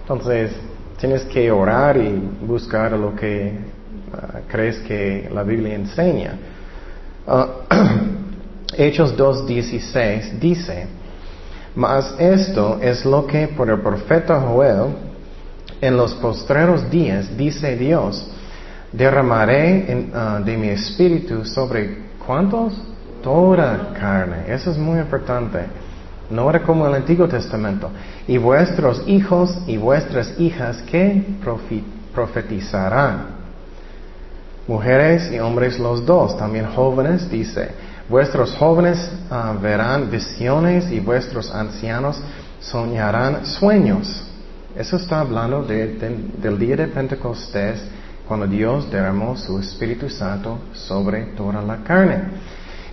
Entonces, 0.00 0.50
tienes 0.98 1.24
que 1.24 1.50
orar 1.52 1.96
y 1.96 2.10
buscar 2.44 2.92
lo 2.92 3.14
que 3.14 3.52
ah, 4.12 4.40
crees 4.48 4.78
que 4.80 5.30
la 5.32 5.44
Biblia 5.44 5.74
enseña. 5.74 6.34
Uh, 7.24 7.44
Hechos 8.76 9.16
2.16 9.16 10.38
dice, 10.38 10.86
mas 11.74 12.14
esto 12.18 12.78
es 12.80 13.04
lo 13.04 13.26
que 13.26 13.48
por 13.48 13.70
el 13.70 13.80
profeta 13.80 14.40
Joel 14.40 14.94
en 15.80 15.96
los 15.96 16.14
postreros 16.14 16.90
días 16.90 17.36
dice 17.36 17.76
Dios, 17.76 18.28
derramaré 18.92 20.08
ah, 20.14 20.40
de 20.44 20.56
mi 20.56 20.68
espíritu 20.68 21.44
sobre 21.44 21.98
cuántos? 22.24 22.74
Toda 23.22 23.92
carne. 23.98 24.44
Eso 24.48 24.70
es 24.70 24.78
muy 24.78 24.98
importante. 24.98 25.60
No 26.28 26.50
era 26.50 26.62
como 26.62 26.86
el 26.86 26.94
Antiguo 26.94 27.28
Testamento. 27.28 27.90
Y 28.26 28.36
vuestros 28.36 29.02
hijos 29.06 29.56
y 29.66 29.76
vuestras 29.76 30.38
hijas 30.40 30.82
que 30.82 31.24
profetizarán. 32.12 33.42
Mujeres 34.66 35.30
y 35.32 35.38
hombres 35.38 35.78
los 35.78 36.04
dos, 36.04 36.36
también 36.36 36.66
jóvenes, 36.66 37.30
dice. 37.30 37.70
Vuestros 38.08 38.54
jóvenes 38.56 39.10
ah, 39.30 39.54
verán 39.60 40.10
visiones 40.10 40.90
y 40.90 41.00
vuestros 41.00 41.50
ancianos 41.54 42.20
soñarán 42.60 43.46
sueños. 43.46 44.24
Eso 44.76 44.96
está 44.96 45.20
hablando 45.20 45.62
del 45.62 46.58
día 46.58 46.76
de 46.76 46.88
Pentecostés, 46.88 47.82
cuando 48.26 48.46
Dios 48.46 48.90
derramó 48.90 49.36
su 49.36 49.58
Espíritu 49.58 50.08
Santo 50.08 50.58
sobre 50.72 51.24
toda 51.36 51.60
la 51.60 51.84
carne. 51.84 52.22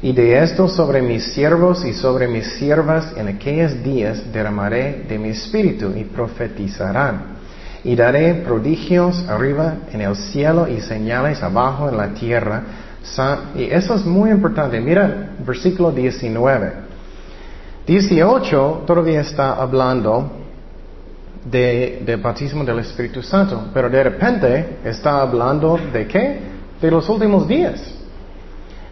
Y 0.02 0.13
de 0.13 0.41
esto 0.41 0.67
sobre 0.67 1.02
mis 1.02 1.34
siervos 1.34 1.84
y 1.86 1.93
sobre 1.93 2.28
mis 2.28 2.45
siervas 2.54 3.13
en 3.17 3.28
aquellos 3.28 3.84
días 3.84 4.32
derramaré 4.32 5.06
de 5.08 5.17
mi 5.17 5.30
espíritu 5.30 5.93
y 5.95 6.06
profetizarán. 6.06 7.38
Y 7.84 7.95
daré 7.95 8.34
prodigios 8.36 9.28
arriba 9.28 9.76
en 9.91 10.02
el 10.02 10.15
cielo 10.15 10.67
y 10.67 10.80
señales 10.82 11.43
abajo 11.43 11.89
en 11.89 11.98
la 11.98 12.13
tierra. 12.13 12.63
Y 13.55 13.63
eso 13.63 13.95
es 13.95 14.05
muy 14.05 14.29
importante. 14.29 14.79
Mira 14.79 15.29
versículo 15.45 15.91
19. 15.91 16.89
18 17.85 18.83
todavía 18.85 19.21
está 19.21 19.53
hablando 19.53 20.31
de, 21.43 22.03
del 22.05 22.21
bautismo 22.21 22.63
del 22.63 22.79
Espíritu 22.79 23.23
Santo, 23.23 23.69
pero 23.73 23.89
de 23.89 24.03
repente 24.03 24.77
está 24.83 25.21
hablando 25.21 25.79
de 25.91 26.05
qué? 26.07 26.39
De 26.79 26.91
los 26.91 27.09
últimos 27.09 27.47
días. 27.47 27.81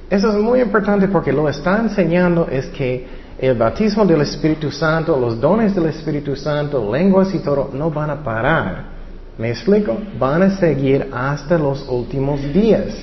Eso 0.09 0.29
es 0.29 0.35
muy 0.35 0.61
importante 0.61 1.07
porque 1.09 1.31
lo 1.31 1.47
está 1.47 1.77
enseñando 1.77 2.47
es 2.49 2.65
que 2.67 3.05
el 3.37 3.55
bautismo 3.55 4.05
del 4.05 4.21
Espíritu 4.21 4.71
Santo, 4.71 5.17
los 5.19 5.39
dones 5.39 5.75
del 5.75 5.85
Espíritu 5.87 6.35
Santo, 6.35 6.91
lenguas 6.91 7.33
y 7.35 7.39
todo, 7.39 7.69
no 7.73 7.91
van 7.91 8.09
a 8.09 8.23
parar. 8.23 8.97
¿Me 9.37 9.49
explico? 9.49 9.95
Van 10.17 10.41
a 10.41 10.57
seguir 10.57 11.09
hasta 11.13 11.57
los 11.57 11.87
últimos 11.87 12.41
días. 12.51 12.95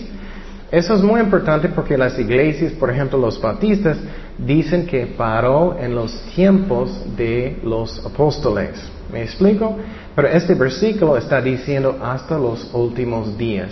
Eso 0.74 0.94
es 0.94 1.02
muy 1.02 1.20
importante 1.20 1.68
porque 1.68 1.96
las 1.96 2.18
iglesias, 2.18 2.72
por 2.72 2.90
ejemplo 2.90 3.16
los 3.16 3.40
bautistas, 3.40 3.96
dicen 4.36 4.84
que 4.86 5.06
paró 5.06 5.76
en 5.78 5.94
los 5.94 6.12
tiempos 6.34 6.90
de 7.16 7.60
los 7.62 8.04
apóstoles. 8.04 8.70
¿Me 9.12 9.22
explico? 9.22 9.76
Pero 10.16 10.26
este 10.26 10.54
versículo 10.54 11.16
está 11.16 11.40
diciendo 11.40 11.96
hasta 12.02 12.36
los 12.36 12.74
últimos 12.74 13.38
días. 13.38 13.70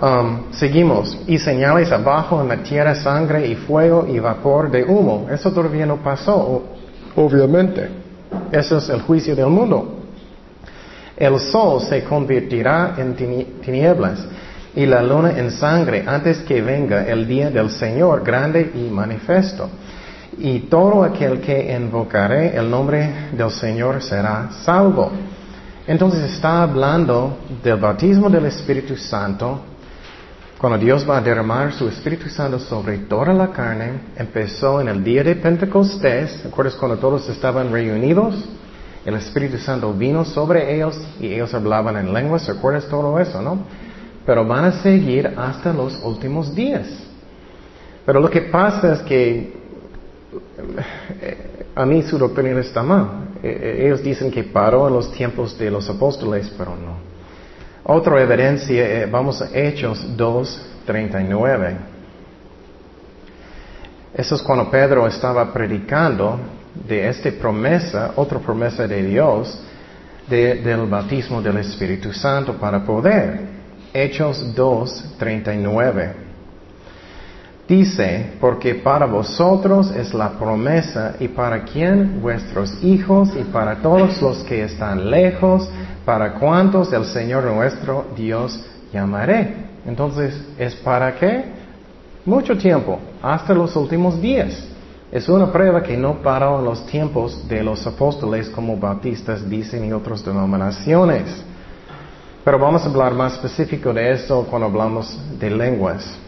Um, 0.00 0.50
seguimos. 0.50 1.18
Y 1.26 1.36
señales 1.36 1.92
abajo 1.92 2.40
en 2.40 2.48
la 2.48 2.62
tierra, 2.62 2.94
sangre 2.94 3.46
y 3.46 3.54
fuego 3.54 4.06
y 4.08 4.18
vapor 4.18 4.70
de 4.70 4.84
humo. 4.84 5.26
Eso 5.30 5.52
todavía 5.52 5.84
no 5.84 5.96
pasó, 5.98 6.62
obviamente. 7.14 7.90
Eso 8.50 8.78
es 8.78 8.88
el 8.88 9.02
juicio 9.02 9.36
del 9.36 9.48
mundo. 9.48 9.96
El 11.14 11.38
sol 11.40 11.82
se 11.82 12.02
convertirá 12.04 12.94
en 12.96 13.14
tinieblas 13.60 14.26
y 14.74 14.86
la 14.86 15.02
luna 15.02 15.32
en 15.36 15.50
sangre 15.50 16.04
antes 16.06 16.38
que 16.38 16.62
venga 16.62 17.04
el 17.06 17.26
día 17.26 17.50
del 17.50 17.70
Señor 17.70 18.22
grande 18.22 18.72
y 18.74 18.90
manifiesto. 18.90 19.68
Y 20.38 20.60
todo 20.60 21.02
aquel 21.02 21.40
que 21.40 21.74
invocaré 21.74 22.56
el 22.56 22.70
nombre 22.70 23.30
del 23.32 23.50
Señor 23.50 24.02
será 24.02 24.50
salvo. 24.64 25.10
Entonces 25.86 26.32
está 26.32 26.62
hablando 26.62 27.38
del 27.62 27.76
bautismo 27.76 28.28
del 28.28 28.46
Espíritu 28.46 28.96
Santo 28.96 29.62
cuando 30.58 30.76
Dios 30.76 31.08
va 31.08 31.18
a 31.18 31.20
derramar 31.20 31.72
su 31.72 31.86
Espíritu 31.86 32.28
Santo 32.28 32.58
sobre 32.58 32.98
toda 32.98 33.32
la 33.32 33.52
carne, 33.52 34.00
empezó 34.16 34.80
en 34.80 34.88
el 34.88 35.04
día 35.04 35.22
de 35.22 35.36
Pentecostés, 35.36 36.42
¿recuerdas 36.42 36.74
cuando 36.74 36.98
todos 36.98 37.28
estaban 37.28 37.70
reunidos? 37.70 38.34
El 39.06 39.14
Espíritu 39.14 39.58
Santo 39.58 39.92
vino 39.92 40.24
sobre 40.24 40.74
ellos 40.74 41.00
y 41.20 41.32
ellos 41.32 41.54
hablaban 41.54 41.96
en 41.96 42.12
lenguas, 42.12 42.48
¿recuerdas 42.48 42.88
todo 42.88 43.20
eso, 43.20 43.40
no? 43.40 43.60
Pero 44.28 44.44
van 44.44 44.66
a 44.66 44.72
seguir 44.82 45.26
hasta 45.38 45.72
los 45.72 45.98
últimos 46.04 46.54
días. 46.54 46.86
Pero 48.04 48.20
lo 48.20 48.28
que 48.28 48.42
pasa 48.42 48.92
es 48.92 48.98
que 49.00 49.54
eh, 51.22 51.64
a 51.74 51.86
mí 51.86 52.02
su 52.02 52.22
está 52.60 52.82
mal. 52.82 53.30
Eh, 53.42 53.48
eh, 53.48 53.86
ellos 53.86 54.02
dicen 54.02 54.30
que 54.30 54.44
paró 54.44 54.86
en 54.86 54.92
los 54.92 55.10
tiempos 55.12 55.56
de 55.56 55.70
los 55.70 55.88
apóstoles, 55.88 56.52
pero 56.58 56.72
no. 56.72 56.98
Otra 57.84 58.22
evidencia, 58.22 59.02
eh, 59.02 59.06
vamos 59.06 59.40
a 59.40 59.48
Hechos 59.50 60.06
2.39. 60.14 61.76
Eso 64.12 64.34
es 64.34 64.42
cuando 64.42 64.70
Pedro 64.70 65.06
estaba 65.06 65.50
predicando 65.50 66.38
de 66.86 67.08
esta 67.08 67.30
promesa, 67.30 68.12
otra 68.16 68.38
promesa 68.40 68.86
de 68.86 69.02
Dios, 69.04 69.58
del 70.28 70.86
bautismo 70.86 71.40
del 71.40 71.56
Espíritu 71.56 72.12
Santo 72.12 72.52
para 72.58 72.84
poder. 72.84 73.57
Hechos 73.92 74.54
2.39. 74.54 76.12
Dice, 77.68 78.32
porque 78.40 78.76
para 78.76 79.04
vosotros 79.04 79.90
es 79.90 80.14
la 80.14 80.30
promesa 80.38 81.16
y 81.20 81.28
para 81.28 81.64
quien 81.64 82.22
vuestros 82.22 82.82
hijos 82.82 83.30
y 83.38 83.44
para 83.44 83.76
todos 83.76 84.22
los 84.22 84.38
que 84.44 84.64
están 84.64 85.10
lejos 85.10 85.68
para 86.08 86.32
cuántos 86.32 86.90
el 86.94 87.04
Señor 87.04 87.44
nuestro 87.44 88.06
Dios 88.16 88.58
llamaré. 88.90 89.54
Entonces, 89.84 90.42
¿es 90.58 90.74
para 90.76 91.14
qué? 91.14 91.44
Mucho 92.24 92.56
tiempo, 92.56 92.98
hasta 93.20 93.52
los 93.52 93.76
últimos 93.76 94.18
días. 94.18 94.66
Es 95.12 95.28
una 95.28 95.52
prueba 95.52 95.82
que 95.82 95.98
no 95.98 96.22
paró 96.22 96.60
en 96.60 96.64
los 96.64 96.86
tiempos 96.86 97.46
de 97.46 97.62
los 97.62 97.86
apóstoles 97.86 98.48
como 98.48 98.78
bautistas 98.78 99.46
dicen 99.50 99.84
y 99.84 99.92
otras 99.92 100.24
denominaciones. 100.24 101.24
Pero 102.48 102.58
vamos 102.58 102.82
a 102.82 102.88
hablar 102.88 103.12
más 103.12 103.34
específico 103.34 103.92
de 103.92 104.10
esto 104.10 104.46
cuando 104.48 104.68
hablamos 104.68 105.14
de 105.38 105.50
lenguas. 105.50 106.18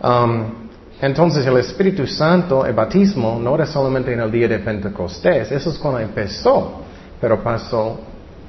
Um, 0.00 0.44
entonces 1.00 1.44
el 1.44 1.56
Espíritu 1.56 2.06
Santo, 2.06 2.64
el 2.64 2.72
bautismo, 2.72 3.40
no 3.42 3.56
era 3.56 3.66
solamente 3.66 4.12
en 4.12 4.20
el 4.20 4.30
día 4.30 4.46
de 4.46 4.60
Pentecostés, 4.60 5.50
eso 5.50 5.70
es 5.70 5.78
cuando 5.78 5.98
empezó 5.98 6.80
pero 7.20 7.42
pasó 7.42 7.98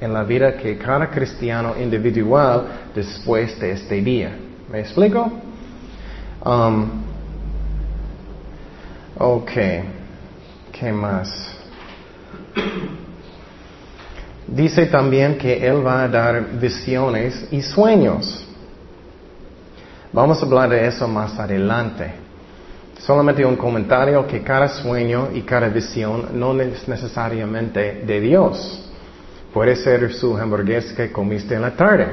en 0.00 0.12
la 0.12 0.22
vida 0.22 0.56
que 0.56 0.78
cada 0.78 1.10
cristiano 1.10 1.74
individual 1.76 2.90
después 2.94 3.58
de 3.58 3.72
este 3.72 4.00
día. 4.00 4.36
¿Me 4.70 4.78
explico? 4.78 5.32
Um, 6.44 6.90
ok, 9.18 9.50
¿qué 10.70 10.92
más? 10.92 11.56
Dice 14.46 14.86
también 14.86 15.38
que 15.38 15.66
Él 15.66 15.86
va 15.86 16.04
a 16.04 16.08
dar 16.08 16.58
visiones 16.58 17.46
y 17.50 17.62
sueños. 17.62 18.46
Vamos 20.12 20.42
a 20.42 20.46
hablar 20.46 20.68
de 20.68 20.86
eso 20.86 21.08
más 21.08 21.38
adelante. 21.38 22.12
Solamente 22.98 23.44
un 23.44 23.56
comentario 23.56 24.26
que 24.26 24.42
cada 24.42 24.68
sueño 24.68 25.30
y 25.34 25.42
cada 25.42 25.68
visión 25.68 26.38
no 26.38 26.60
es 26.60 26.86
necesariamente 26.86 28.02
de 28.06 28.20
Dios. 28.20 28.90
Puede 29.52 29.74
ser 29.76 30.12
su 30.12 30.36
hamburguesa 30.36 30.94
que 30.94 31.10
comiste 31.10 31.54
en 31.54 31.62
la 31.62 31.70
tarde. 31.72 32.06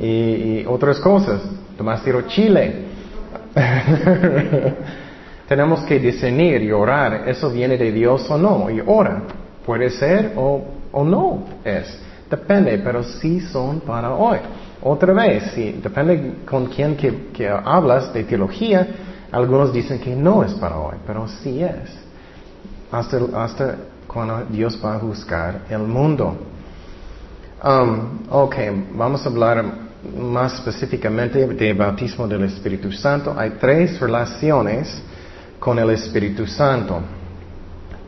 y, 0.00 0.64
otras 0.66 0.98
cosas. 1.00 1.40
Tomaste 1.76 2.14
chile. 2.28 2.84
Tenemos 5.48 5.80
que 5.80 5.98
discernir 5.98 6.62
y 6.62 6.70
orar. 6.70 7.28
¿Eso 7.28 7.50
viene 7.50 7.76
de 7.76 7.90
Dios 7.90 8.30
o 8.30 8.38
no? 8.38 8.70
Y 8.70 8.80
ora. 8.86 9.22
Puede 9.64 9.90
ser 9.90 10.32
o, 10.36 10.64
o 10.92 11.04
no 11.04 11.44
es. 11.64 11.98
Depende, 12.30 12.78
pero 12.78 13.02
sí 13.02 13.40
son 13.40 13.80
para 13.80 14.14
hoy. 14.14 14.38
Otra 14.82 15.12
vez, 15.12 15.52
si 15.52 15.72
depende 15.72 16.36
con 16.48 16.66
quién 16.66 16.96
que, 16.96 17.48
hablas 17.48 18.12
de 18.14 18.24
teología, 18.24 18.86
algunos 19.32 19.72
dicen 19.72 19.98
que 19.98 20.14
no 20.14 20.42
es 20.42 20.54
para 20.54 20.78
hoy, 20.78 20.96
pero 21.06 21.26
sí 21.26 21.62
es. 21.62 21.90
Hasta, 22.90 23.18
hasta 23.34 23.76
cuando 24.06 24.44
Dios 24.48 24.80
va 24.82 24.94
a 24.94 24.98
juzgar 24.98 25.62
el 25.68 25.80
mundo. 25.80 26.36
Um, 27.62 28.20
ok, 28.30 28.56
vamos 28.94 29.24
a 29.26 29.28
hablar 29.28 29.64
más 30.18 30.54
específicamente 30.54 31.46
del 31.46 31.74
bautismo 31.74 32.26
del 32.26 32.44
Espíritu 32.44 32.90
Santo. 32.90 33.34
Hay 33.36 33.50
tres 33.60 34.00
relaciones 34.00 35.02
con 35.58 35.78
el 35.78 35.90
Espíritu 35.90 36.46
Santo. 36.46 37.00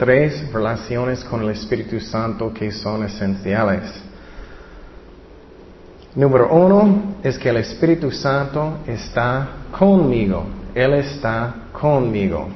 Tres 0.02 0.52
relaciones 0.52 1.22
con 1.22 1.42
el 1.42 1.50
Espíritu 1.50 2.00
Santo 2.00 2.52
que 2.52 2.72
son 2.72 3.04
esenciales. 3.04 3.84
Número 6.16 6.52
uno 6.52 7.18
es 7.22 7.38
que 7.38 7.50
el 7.50 7.58
Espíritu 7.58 8.10
Santo 8.10 8.78
está 8.84 9.48
conmigo. 9.78 10.44
Él 10.74 10.94
está 10.94 11.54
conmigo. 11.70 12.48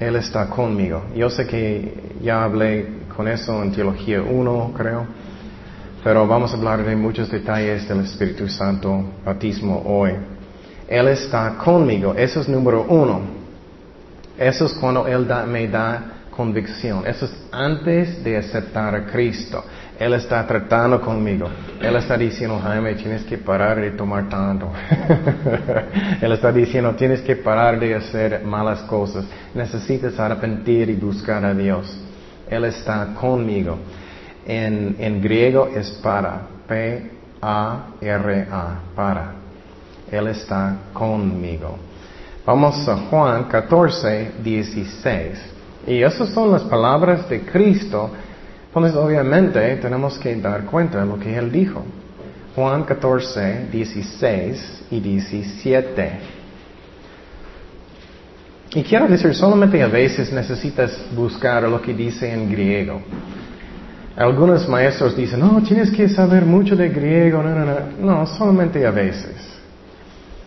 Él 0.00 0.16
está 0.16 0.46
conmigo. 0.46 1.02
Yo 1.14 1.28
sé 1.28 1.46
que 1.46 2.14
ya 2.22 2.42
hablé 2.42 3.00
con 3.14 3.28
eso 3.28 3.62
en 3.62 3.72
Teología 3.72 4.22
1, 4.22 4.72
creo, 4.74 5.04
pero 6.02 6.26
vamos 6.26 6.54
a 6.54 6.56
hablar 6.56 6.82
de 6.82 6.96
muchos 6.96 7.30
detalles 7.30 7.86
del 7.86 8.00
Espíritu 8.00 8.48
Santo, 8.48 9.04
bautismo 9.22 9.82
hoy. 9.84 10.12
Él 10.88 11.08
está 11.08 11.58
conmigo. 11.62 12.14
Eso 12.14 12.40
es 12.40 12.48
número 12.48 12.86
uno. 12.88 13.44
Eso 14.38 14.66
es 14.66 14.74
cuando 14.74 15.06
Él 15.06 15.26
me 15.48 15.68
da 15.68 16.16
convicción. 16.30 17.06
Eso 17.06 17.24
es 17.24 17.32
antes 17.50 18.22
de 18.22 18.36
aceptar 18.36 18.94
a 18.94 19.06
Cristo. 19.06 19.64
Él 19.98 20.12
está 20.12 20.46
tratando 20.46 21.00
conmigo. 21.00 21.48
Él 21.80 21.96
está 21.96 22.18
diciendo, 22.18 22.60
Jaime, 22.62 22.94
tienes 22.94 23.24
que 23.24 23.38
parar 23.38 23.80
de 23.80 23.92
tomar 23.92 24.28
tanto. 24.28 24.70
Él 26.20 26.32
está 26.32 26.52
diciendo, 26.52 26.94
tienes 26.94 27.22
que 27.22 27.36
parar 27.36 27.80
de 27.80 27.94
hacer 27.94 28.44
malas 28.44 28.80
cosas. 28.82 29.24
Necesitas 29.54 30.18
arrepentir 30.18 30.90
y 30.90 30.94
buscar 30.94 31.42
a 31.44 31.54
Dios. 31.54 31.98
Él 32.48 32.66
está 32.66 33.14
conmigo. 33.18 33.78
En, 34.46 34.96
en 34.98 35.22
griego 35.22 35.68
es 35.74 35.90
para, 36.02 36.42
P 36.68 37.10
A-R-A, 37.40 38.80
para. 38.94 39.32
Él 40.10 40.28
está 40.28 40.76
conmigo. 40.92 41.78
Vamos 42.46 42.88
a 42.88 42.96
Juan 42.96 43.44
14, 43.48 44.34
16. 44.44 45.38
Y 45.88 46.00
esas 46.00 46.28
son 46.28 46.52
las 46.52 46.62
palabras 46.62 47.28
de 47.28 47.40
Cristo. 47.40 48.08
Entonces, 48.68 48.94
obviamente, 48.94 49.76
tenemos 49.78 50.16
que 50.16 50.36
dar 50.36 50.64
cuenta 50.64 51.00
de 51.00 51.06
lo 51.06 51.18
que 51.18 51.36
Él 51.36 51.50
dijo. 51.50 51.84
Juan 52.54 52.84
14, 52.84 53.66
16 53.72 54.84
y 54.92 55.00
17. 55.00 56.10
Y 58.74 58.82
quiero 58.84 59.08
decir, 59.08 59.34
solamente 59.34 59.82
a 59.82 59.88
veces 59.88 60.32
necesitas 60.32 60.96
buscar 61.16 61.64
lo 61.64 61.82
que 61.82 61.94
dice 61.94 62.32
en 62.32 62.48
griego. 62.48 63.02
Algunos 64.16 64.68
maestros 64.68 65.16
dicen, 65.16 65.40
no, 65.40 65.60
tienes 65.62 65.90
que 65.90 66.08
saber 66.08 66.44
mucho 66.44 66.76
de 66.76 66.90
griego. 66.90 67.42
No, 67.42 67.50
no, 67.50 67.64
no. 67.64 67.74
No, 67.98 68.26
solamente 68.26 68.86
a 68.86 68.92
veces. 68.92 69.55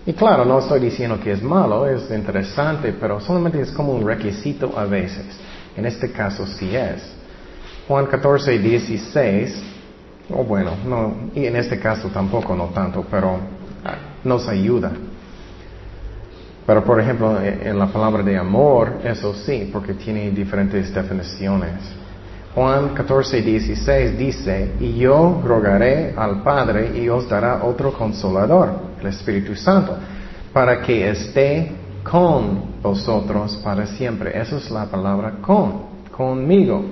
Y 0.05 0.13
claro, 0.13 0.45
no 0.45 0.59
estoy 0.59 0.79
diciendo 0.79 1.19
que 1.21 1.31
es 1.31 1.43
malo, 1.43 1.85
es 1.85 2.09
interesante, 2.09 2.93
pero 2.99 3.19
solamente 3.19 3.61
es 3.61 3.71
como 3.71 3.93
un 3.93 4.05
requisito 4.05 4.77
a 4.77 4.85
veces. 4.85 5.25
En 5.75 5.85
este 5.85 6.11
caso 6.11 6.45
sí 6.47 6.75
es. 6.75 7.15
Juan 7.87 8.05
14, 8.05 8.59
16, 8.59 9.63
o 10.31 10.43
bueno, 10.43 10.71
no, 10.85 11.31
y 11.33 11.45
en 11.45 11.55
este 11.55 11.79
caso 11.79 12.09
tampoco, 12.09 12.55
no 12.55 12.65
tanto, 12.67 13.05
pero 13.09 13.39
nos 14.23 14.47
ayuda. 14.47 14.91
Pero 16.65 16.83
por 16.83 16.99
ejemplo, 16.99 17.41
en 17.41 17.79
la 17.79 17.87
palabra 17.87 18.21
de 18.21 18.37
amor, 18.37 18.99
eso 19.03 19.33
sí, 19.33 19.69
porque 19.73 19.95
tiene 19.95 20.29
diferentes 20.31 20.93
definiciones. 20.93 21.73
Juan 22.55 22.95
14, 22.95 23.41
16 23.43 24.17
dice, 24.17 24.71
y 24.79 24.95
yo 24.95 25.39
rogaré 25.45 26.13
al 26.17 26.41
Padre 26.41 26.99
y 26.99 27.07
os 27.07 27.29
dará 27.29 27.63
otro 27.63 27.93
consolador, 27.93 28.71
el 28.99 29.07
Espíritu 29.07 29.55
Santo, 29.55 29.95
para 30.51 30.81
que 30.81 31.09
esté 31.09 31.71
con 32.03 32.81
vosotros 32.81 33.55
para 33.63 33.85
siempre. 33.85 34.39
Esa 34.39 34.57
es 34.57 34.71
la 34.71 34.85
palabra 34.85 35.33
con, 35.41 35.83
conmigo. 36.11 36.83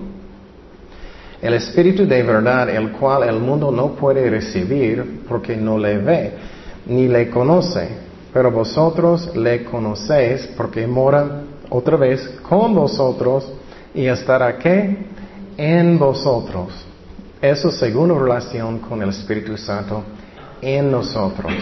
El 1.41 1.55
Espíritu 1.55 2.05
de 2.05 2.21
verdad, 2.21 2.69
el 2.69 2.91
cual 2.91 3.23
el 3.23 3.39
mundo 3.39 3.71
no 3.71 3.93
puede 3.93 4.29
recibir 4.29 5.23
porque 5.27 5.57
no 5.57 5.79
le 5.79 5.97
ve, 5.97 6.33
ni 6.85 7.07
le 7.07 7.31
conoce, 7.31 7.89
pero 8.31 8.51
vosotros 8.51 9.35
le 9.35 9.63
conocéis 9.63 10.47
porque 10.55 10.85
mora 10.85 11.41
otra 11.69 11.97
vez 11.97 12.39
con 12.47 12.75
vosotros 12.75 13.51
y 13.95 14.05
estará 14.05 14.57
que 14.59 15.16
en 15.57 15.97
vosotros. 15.97 16.85
Eso 17.41 17.71
según 17.71 18.17
relación 18.17 18.79
con 18.79 19.01
el 19.01 19.09
Espíritu 19.09 19.57
Santo 19.57 20.03
en 20.61 20.91
nosotros, 20.91 21.53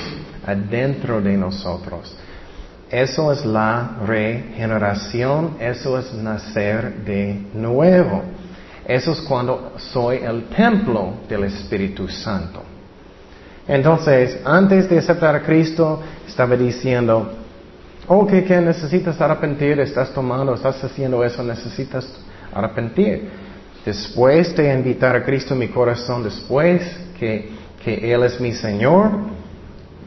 adentro 0.45 1.21
de 1.21 1.38
nosotros. 1.38 2.15
Eso 2.89 3.31
es 3.31 3.45
la 3.45 3.97
regeneración, 4.05 5.58
eso 5.60 5.97
es 5.97 6.13
nacer 6.13 7.03
de 7.03 7.47
nuevo. 7.53 8.21
Eso 8.86 9.13
es 9.13 9.21
cuando 9.21 9.73
soy 9.77 10.17
el 10.17 10.45
templo 10.45 11.15
del 11.27 11.45
Espíritu 11.45 12.08
Santo. 12.08 12.62
Entonces, 13.67 14.39
antes 14.45 14.88
de 14.88 14.99
aceptar 14.99 15.36
a 15.36 15.41
Cristo, 15.41 15.99
estaba 16.27 16.55
diciendo, 16.55 17.34
oh, 18.08 18.27
que, 18.27 18.43
que 18.43 18.62
necesitas 18.62 19.19
arrepentir, 19.19 19.79
estás 19.79 20.13
tomando, 20.13 20.53
estás 20.53 20.84
haciendo 20.84 21.23
eso, 21.23 21.41
necesitas 21.43 22.08
arrepentir 22.53 23.44
después 23.85 24.55
de 24.55 24.73
invitar 24.73 25.15
a 25.15 25.23
Cristo 25.23 25.53
en 25.53 25.59
mi 25.59 25.67
corazón, 25.67 26.23
después 26.23 26.81
que, 27.19 27.49
que 27.83 28.13
Él 28.13 28.23
es 28.23 28.41
mi 28.41 28.51
Señor, 28.51 29.11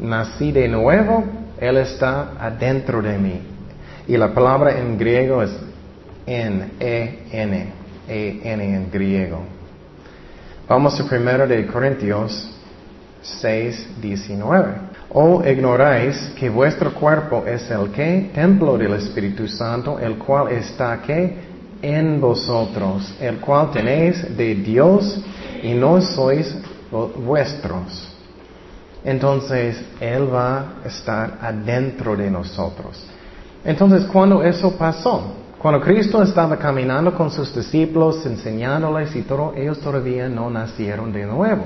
nací 0.00 0.50
de 0.52 0.68
nuevo, 0.68 1.24
Él 1.60 1.76
está 1.78 2.32
adentro 2.40 3.00
de 3.00 3.16
mí. 3.18 3.40
Y 4.08 4.16
la 4.16 4.34
palabra 4.34 4.78
en 4.78 4.98
griego 4.98 5.42
es 5.42 5.50
en, 6.26 6.72
E-N, 6.80 7.72
E-N 8.08 8.64
en 8.64 8.90
griego. 8.90 9.42
Vamos 10.68 11.00
a 11.00 11.04
primero 11.08 11.46
de 11.46 11.66
Corintios 11.66 12.50
6, 13.22 14.00
19. 14.00 14.88
¿O 15.10 15.42
ignoráis 15.42 16.32
que 16.38 16.50
vuestro 16.50 16.92
cuerpo 16.92 17.44
es 17.46 17.70
el 17.70 17.90
que? 17.90 18.30
Templo 18.34 18.76
del 18.76 18.94
Espíritu 18.94 19.48
Santo, 19.48 19.98
el 19.98 20.18
cual 20.18 20.52
está 20.52 21.00
que? 21.00 21.47
En 21.82 22.20
vosotros, 22.20 23.14
el 23.20 23.38
cual 23.38 23.70
tenéis 23.70 24.36
de 24.36 24.54
Dios 24.54 25.20
y 25.62 25.74
no 25.74 26.00
sois 26.00 26.54
vuestros. 27.24 28.16
Entonces 29.04 29.80
Él 30.00 30.32
va 30.32 30.80
a 30.84 30.88
estar 30.88 31.38
adentro 31.40 32.16
de 32.16 32.30
nosotros. 32.30 33.04
Entonces, 33.64 34.04
cuando 34.04 34.42
eso 34.42 34.76
pasó, 34.76 35.34
cuando 35.58 35.80
Cristo 35.80 36.22
estaba 36.22 36.56
caminando 36.56 37.14
con 37.14 37.30
sus 37.30 37.54
discípulos, 37.54 38.24
enseñándoles 38.24 39.14
y 39.16 39.22
todo, 39.22 39.52
ellos 39.56 39.80
todavía 39.80 40.28
no 40.28 40.48
nacieron 40.48 41.12
de 41.12 41.26
nuevo. 41.26 41.64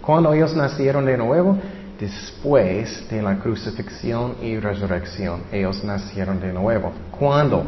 Cuando 0.00 0.32
ellos 0.32 0.54
nacieron 0.54 1.04
de 1.04 1.16
nuevo, 1.16 1.58
después 1.98 3.08
de 3.10 3.22
la 3.22 3.38
crucifixión 3.38 4.36
y 4.42 4.58
resurrección, 4.58 5.42
ellos 5.52 5.84
nacieron 5.84 6.40
de 6.40 6.52
nuevo. 6.52 6.92
¿Cuándo? 7.10 7.64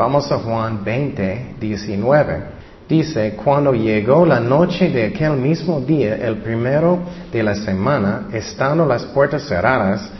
Vamos 0.00 0.32
a 0.32 0.38
Juan 0.38 0.82
20, 0.82 1.56
19. 1.60 2.42
Dice, 2.88 3.36
cuando 3.36 3.74
llegó 3.74 4.24
la 4.24 4.40
noche 4.40 4.88
de 4.88 5.04
aquel 5.04 5.32
mismo 5.32 5.78
día, 5.78 6.16
el 6.16 6.38
primero 6.38 7.00
de 7.30 7.42
la 7.42 7.54
semana, 7.54 8.28
estando 8.32 8.86
las 8.86 9.04
puertas 9.04 9.42
cerradas 9.46 10.10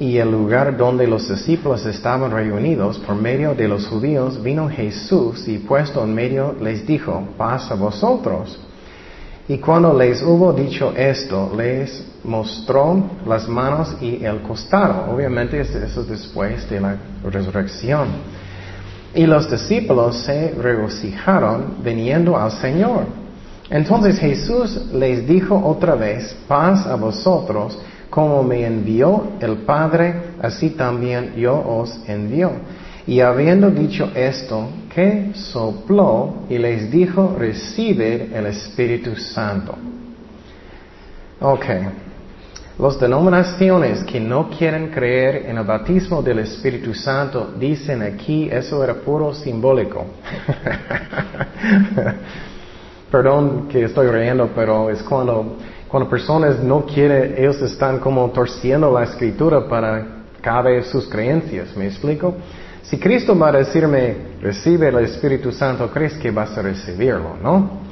y 0.00 0.16
el 0.16 0.32
lugar 0.32 0.76
donde 0.76 1.06
los 1.06 1.28
discípulos 1.28 1.86
estaban 1.86 2.32
reunidos 2.32 2.98
por 2.98 3.14
medio 3.14 3.54
de 3.54 3.68
los 3.68 3.86
judíos, 3.86 4.42
vino 4.42 4.68
Jesús 4.68 5.46
y 5.46 5.58
puesto 5.58 6.02
en 6.02 6.12
medio 6.12 6.56
les 6.60 6.84
dijo, 6.84 7.22
paz 7.38 7.70
a 7.70 7.76
vosotros. 7.76 8.58
Y 9.46 9.58
cuando 9.58 9.96
les 9.96 10.24
hubo 10.24 10.52
dicho 10.52 10.92
esto, 10.96 11.52
les 11.56 12.04
mostró 12.24 13.00
las 13.24 13.48
manos 13.48 13.96
y 14.00 14.24
el 14.24 14.42
costado. 14.42 15.14
Obviamente 15.14 15.60
eso 15.60 16.02
después 16.02 16.68
de 16.68 16.80
la 16.80 16.96
resurrección. 17.22 18.08
Y 19.14 19.26
los 19.26 19.50
discípulos 19.50 20.18
se 20.18 20.52
regocijaron 20.52 21.76
viniendo 21.82 22.36
al 22.36 22.52
Señor. 22.52 23.06
Entonces 23.68 24.18
Jesús 24.18 24.92
les 24.92 25.26
dijo 25.26 25.56
otra 25.56 25.94
vez, 25.94 26.36
paz 26.46 26.86
a 26.86 26.96
vosotros, 26.96 27.78
como 28.08 28.42
me 28.42 28.66
envió 28.66 29.32
el 29.40 29.58
Padre, 29.58 30.14
así 30.42 30.70
también 30.70 31.34
yo 31.36 31.54
os 31.54 32.00
envío. 32.08 32.50
Y 33.06 33.20
habiendo 33.20 33.70
dicho 33.70 34.10
esto, 34.14 34.68
que 34.94 35.30
sopló 35.34 36.44
y 36.48 36.58
les 36.58 36.90
dijo, 36.90 37.34
recibe 37.38 38.30
el 38.34 38.46
Espíritu 38.46 39.16
Santo. 39.16 39.76
Ok. 41.40 41.64
Las 42.80 42.98
denominaciones 42.98 44.02
que 44.04 44.18
no 44.18 44.48
quieren 44.48 44.88
creer 44.88 45.44
en 45.46 45.58
el 45.58 45.64
bautismo 45.64 46.22
del 46.22 46.38
Espíritu 46.38 46.94
Santo 46.94 47.52
dicen 47.58 48.00
aquí 48.00 48.48
eso 48.50 48.82
era 48.82 48.94
puro 48.94 49.34
simbólico. 49.34 50.06
Perdón 53.10 53.68
que 53.68 53.84
estoy 53.84 54.06
riendo, 54.06 54.48
pero 54.54 54.88
es 54.88 55.02
cuando, 55.02 55.58
cuando 55.88 56.08
personas 56.08 56.60
no 56.60 56.86
quieren, 56.86 57.34
ellos 57.36 57.60
están 57.60 57.98
como 57.98 58.30
torciendo 58.30 58.90
la 58.90 59.04
escritura 59.04 59.68
para 59.68 60.22
caber 60.40 60.84
sus 60.84 61.06
creencias. 61.06 61.76
¿Me 61.76 61.86
explico? 61.86 62.34
Si 62.82 62.98
Cristo 62.98 63.38
va 63.38 63.50
a 63.50 63.52
decirme, 63.52 64.16
recibe 64.40 64.88
el 64.88 65.00
Espíritu 65.00 65.52
Santo, 65.52 65.90
crees 65.90 66.14
que 66.14 66.30
vas 66.30 66.56
a 66.56 66.62
recibirlo, 66.62 67.36
¿no? 67.42 67.89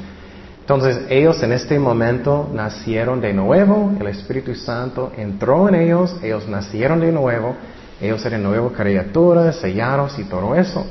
Entonces 0.68 1.06
ellos 1.08 1.42
en 1.42 1.52
este 1.52 1.78
momento 1.78 2.50
nacieron 2.52 3.22
de 3.22 3.32
nuevo, 3.32 3.90
el 3.98 4.06
Espíritu 4.08 4.54
Santo 4.54 5.12
entró 5.16 5.66
en 5.66 5.76
ellos, 5.76 6.14
ellos 6.22 6.46
nacieron 6.46 7.00
de 7.00 7.10
nuevo, 7.10 7.56
ellos 7.98 8.22
eran 8.26 8.42
nuevas 8.42 8.74
criaturas, 8.74 9.56
sellados 9.56 10.18
y 10.18 10.24
todo 10.24 10.54
eso. 10.54 10.84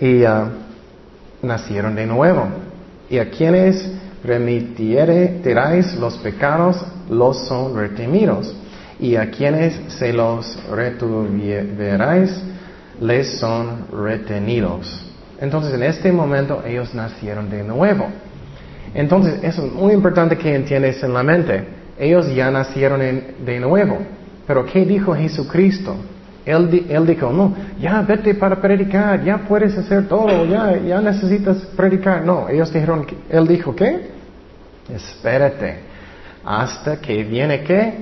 Y 0.00 0.22
uh, 0.22 0.48
nacieron 1.42 1.96
de 1.96 2.06
nuevo. 2.06 2.48
Y 3.10 3.18
a 3.18 3.28
quienes 3.28 3.92
remitierais 4.24 5.94
los 5.96 6.16
pecados, 6.16 6.82
los 7.10 7.46
son 7.46 7.76
retenidos. 7.76 8.56
Y 8.98 9.16
a 9.16 9.30
quienes 9.30 9.78
se 9.98 10.14
los 10.14 10.58
retuvierais, 10.70 12.42
les 13.02 13.38
son 13.38 13.84
retenidos. 13.92 15.04
Entonces 15.42 15.74
en 15.74 15.82
este 15.82 16.10
momento 16.10 16.62
ellos 16.64 16.94
nacieron 16.94 17.50
de 17.50 17.62
nuevo. 17.62 18.06
Entonces, 18.94 19.40
eso 19.42 19.66
es 19.66 19.72
muy 19.72 19.92
importante 19.92 20.36
que 20.36 20.54
entiendas 20.54 21.02
en 21.02 21.14
la 21.14 21.22
mente. 21.22 21.64
Ellos 21.98 22.32
ya 22.34 22.50
nacieron 22.50 23.00
de 23.44 23.60
nuevo. 23.60 23.98
Pero 24.46 24.64
¿qué 24.64 24.84
dijo 24.84 25.14
Jesucristo? 25.14 25.96
Él, 26.46 27.06
dijo, 27.06 27.30
no, 27.30 27.54
ya 27.78 28.00
vete 28.00 28.34
para 28.34 28.56
predicar, 28.56 29.22
ya 29.22 29.36
puedes 29.36 29.76
hacer 29.76 30.08
todo, 30.08 30.46
ya, 30.46 30.78
ya 30.78 30.98
necesitas 30.98 31.58
predicar. 31.76 32.24
No, 32.24 32.48
ellos 32.48 32.72
dijeron, 32.72 33.06
él 33.28 33.46
dijo, 33.46 33.76
¿qué? 33.76 34.08
Espérate. 34.94 35.80
hasta 36.42 36.96
que 36.96 37.22
viene 37.24 37.62
que 37.62 37.92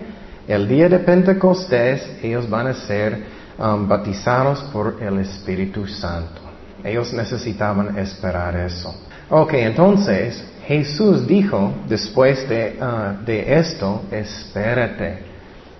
el 0.46 0.68
día 0.68 0.88
de 0.88 1.00
Pentecostés 1.00 2.18
ellos 2.22 2.48
van 2.48 2.68
a 2.68 2.74
ser 2.74 3.24
um, 3.58 3.88
bautizados 3.88 4.60
por 4.72 4.98
el 5.02 5.18
Espíritu 5.18 5.88
Santo. 5.88 6.40
Ellos 6.84 7.12
necesitaban 7.12 7.98
esperar 7.98 8.54
eso. 8.54 8.94
Ok, 9.28 9.54
entonces 9.54 10.44
Jesús 10.66 11.26
dijo 11.26 11.72
después 11.88 12.48
de, 12.48 12.78
uh, 12.80 13.24
de 13.24 13.58
esto, 13.58 14.02
espérate 14.12 15.18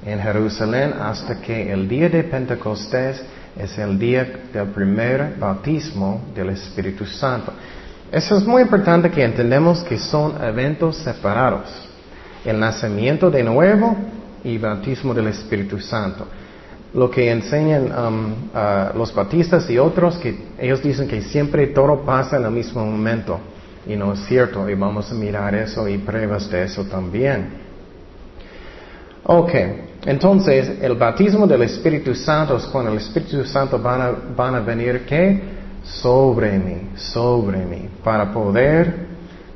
en 0.04 0.20
Jerusalén 0.20 0.94
hasta 1.00 1.40
que 1.40 1.72
el 1.72 1.88
día 1.88 2.08
de 2.08 2.24
Pentecostés 2.24 3.22
es 3.56 3.78
el 3.78 4.00
día 4.00 4.26
del 4.52 4.66
primer 4.68 5.36
bautismo 5.38 6.22
del 6.34 6.50
Espíritu 6.50 7.06
Santo. 7.06 7.52
Eso 8.10 8.36
es 8.36 8.44
muy 8.44 8.62
importante 8.62 9.10
que 9.12 9.22
entendamos 9.22 9.84
que 9.84 9.96
son 9.96 10.42
eventos 10.42 10.96
separados. 10.96 11.68
El 12.44 12.58
nacimiento 12.58 13.30
de 13.30 13.44
nuevo 13.44 13.96
y 14.42 14.58
bautismo 14.58 15.14
del 15.14 15.28
Espíritu 15.28 15.78
Santo. 15.78 16.26
Lo 16.96 17.10
que 17.10 17.30
enseñan 17.30 17.92
um, 17.92 18.34
los 18.96 19.14
bautistas 19.14 19.68
y 19.68 19.76
otros, 19.76 20.16
que 20.16 20.34
ellos 20.58 20.82
dicen 20.82 21.06
que 21.06 21.20
siempre 21.20 21.66
todo 21.66 22.00
pasa 22.06 22.38
en 22.38 22.46
el 22.46 22.50
mismo 22.50 22.86
momento. 22.86 23.38
Y 23.86 23.96
no 23.96 24.14
es 24.14 24.20
cierto, 24.24 24.66
y 24.66 24.74
vamos 24.74 25.12
a 25.12 25.14
mirar 25.14 25.54
eso 25.54 25.86
y 25.86 25.98
pruebas 25.98 26.50
de 26.50 26.64
eso 26.64 26.84
también. 26.84 27.48
Ok, 29.24 29.52
entonces 30.06 30.78
el 30.80 30.94
bautismo 30.94 31.46
del 31.46 31.64
Espíritu 31.64 32.14
Santo 32.14 32.56
es 32.56 32.64
cuando 32.64 32.92
el 32.92 32.96
Espíritu 32.96 33.44
Santo 33.44 33.78
van 33.78 34.00
a, 34.00 34.10
van 34.34 34.54
a 34.54 34.60
venir, 34.60 35.04
¿qué? 35.04 35.42
Sobre 35.84 36.58
mí, 36.58 36.92
sobre 36.94 37.58
mí, 37.66 37.90
para 38.02 38.32
poder, 38.32 39.06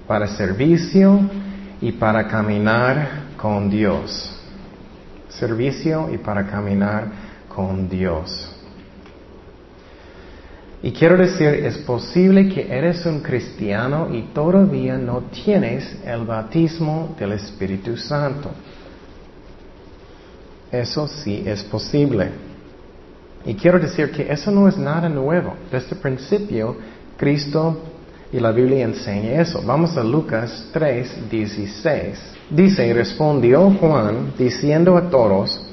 para 0.07 0.27
servicio 0.27 1.21
y 1.81 1.93
para 1.93 2.29
caminar 2.29 3.09
con 3.39 3.71
Dios. 3.71 4.37
Servicio 5.31 6.11
y 6.13 6.19
para 6.19 6.47
caminar 6.47 7.30
con 7.55 7.89
Dios. 7.89 8.57
Y 10.83 10.93
quiero 10.93 11.19
decir, 11.19 11.49
es 11.49 11.77
posible 11.79 12.49
que 12.49 12.67
eres 12.67 13.05
un 13.05 13.21
cristiano 13.21 14.09
y 14.11 14.23
todavía 14.33 14.97
no 14.97 15.25
tienes 15.45 15.99
el 16.07 16.25
bautismo 16.25 17.15
del 17.19 17.33
Espíritu 17.33 17.99
Santo. 17.99 18.51
Eso 20.73 21.07
sí 21.07 21.43
es 21.45 21.63
posible. 21.65 22.31
Y 23.45 23.55
quiero 23.55 23.79
decir 23.79 24.11
que 24.11 24.33
eso 24.33 24.51
no 24.51 24.69
es 24.69 24.79
nada 24.79 25.09
nuevo. 25.09 25.55
Desde 25.71 25.95
el 25.95 25.99
principio, 25.99 26.77
Cristo 27.19 27.79
y 28.33 28.41
la 28.41 28.53
Biblia 28.53 28.85
enseña 28.85 29.43
eso. 29.43 29.61
Vamos 29.63 29.99
a 29.99 30.05
Lucas 30.05 30.69
3, 30.73 31.31
16. 31.31 32.19
Dice, 32.49 32.95
respondió 32.95 33.71
Juan, 33.79 34.33
diciendo 34.39 34.97
a 34.97 35.11
todos, 35.11 35.70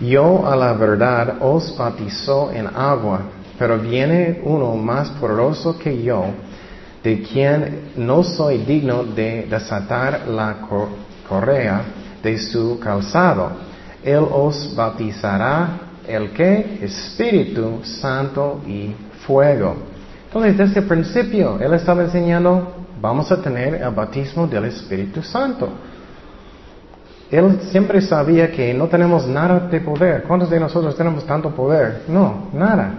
yo 0.00 0.46
a 0.46 0.54
la 0.54 0.72
verdad 0.74 1.36
os 1.40 1.76
bautizo 1.76 2.50
en 2.52 2.66
agua, 2.66 3.22
pero 3.58 3.78
viene 3.78 4.40
uno 4.44 4.76
más 4.76 5.10
poderoso 5.10 5.78
que 5.78 6.02
yo, 6.02 6.26
de 7.02 7.22
quien 7.22 7.90
no 7.96 8.22
soy 8.22 8.58
digno 8.58 9.04
de 9.04 9.46
desatar 9.50 10.28
la 10.28 10.56
correa 11.28 11.82
de 12.22 12.38
su 12.38 12.78
calzado. 12.78 13.50
Él 14.02 14.24
os 14.30 14.74
bautizará 14.74 15.80
el 16.06 16.30
que? 16.30 16.78
Espíritu 16.82 17.80
Santo 17.82 18.60
y 18.66 18.94
fuego. 19.26 19.76
Entonces, 20.26 20.56
desde 20.56 20.80
el 20.80 20.86
principio, 20.86 21.58
Él 21.60 21.74
estaba 21.74 22.02
enseñando, 22.02 22.72
vamos 23.00 23.30
a 23.32 23.40
tener 23.40 23.74
el 23.74 23.90
bautismo 23.90 24.46
del 24.46 24.66
Espíritu 24.66 25.22
Santo. 25.22 25.68
Él 27.30 27.60
siempre 27.70 28.00
sabía 28.00 28.50
que 28.50 28.72
no 28.72 28.88
tenemos 28.88 29.26
nada 29.26 29.60
de 29.60 29.80
poder. 29.80 30.22
¿Cuántos 30.22 30.48
de 30.48 30.58
nosotros 30.58 30.96
tenemos 30.96 31.26
tanto 31.26 31.50
poder? 31.50 32.04
No, 32.08 32.48
nada. 32.54 32.90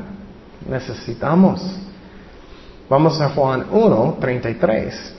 Necesitamos. 0.69 1.61
Vamos 2.87 3.19
a 3.21 3.29
Juan 3.29 3.65
1, 3.71 4.17
33. 4.19 5.15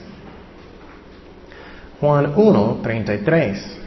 Juan 1.99 2.33
1, 2.35 2.79
33. 2.81 3.77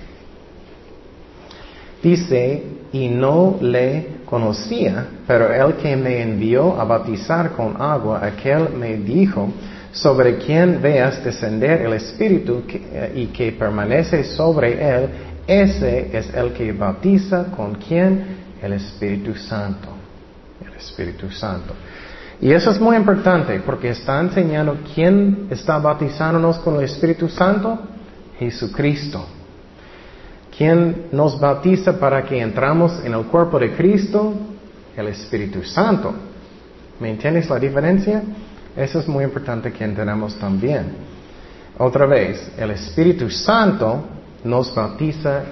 Dice, 2.03 2.63
y 2.93 3.09
no 3.09 3.57
le 3.63 4.19
conocía, 4.27 5.07
pero 5.27 5.53
el 5.53 5.75
que 5.77 5.97
me 5.97 6.21
envió 6.21 6.79
a 6.79 6.85
bautizar 6.85 7.53
con 7.53 7.81
agua, 7.81 8.21
aquel 8.23 8.71
me 8.71 8.99
dijo, 8.99 9.49
sobre 9.95 10.39
quien 10.39 10.83
veas 10.83 11.25
descender 11.25 11.83
el 11.83 11.93
Espíritu 11.95 12.65
eh, 12.69 13.13
y 13.15 13.27
que 13.29 13.53
permanece 13.53 14.25
sobre 14.25 14.73
él, 14.73 15.09
ese 15.47 16.11
es 16.13 16.35
el 16.35 16.53
que 16.53 16.73
bautiza 16.73 17.45
con 17.57 17.77
quien 17.77 18.45
el 18.61 18.73
Espíritu 18.73 19.35
Santo. 19.37 19.89
El 20.61 20.75
Espíritu 20.75 21.31
Santo. 21.31 21.75
Y 22.41 22.51
eso 22.51 22.73
es 22.73 22.81
muy 22.81 22.97
importante 22.97 23.61
porque 23.61 23.91
está 23.91 24.21
enseñando 24.21 24.79
quién 24.95 25.47
está 25.51 25.79
bautizándonos 25.79 26.59
con 26.59 26.77
el 26.77 26.83
Espíritu 26.83 27.29
Santo. 27.29 27.79
Jesucristo. 28.39 29.25
¿Quién 30.57 31.07
nos 31.13 31.39
bautiza 31.39 31.99
para 31.99 32.25
que 32.25 32.41
entramos 32.41 33.01
en 33.05 33.15
el 33.15 33.25
cuerpo 33.27 33.61
de 33.61 33.73
Cristo? 33.77 34.35
El 34.97 35.07
Espíritu 35.09 35.63
Santo. 35.63 36.13
¿Me 36.99 37.11
entiendes 37.11 37.49
la 37.49 37.59
diferencia? 37.59 38.23
Eso 38.77 38.99
es 38.99 39.09
muy 39.09 39.25
importante 39.25 39.73
que 39.73 39.85
entendamos 39.85 40.37
también. 40.37 40.93
Otra 41.79 42.07
vez, 42.07 42.51
el 42.57 42.71
Espíritu 42.71 43.31
Santo 43.31 44.05
nos 44.45 44.75
bautiza 44.75 45.43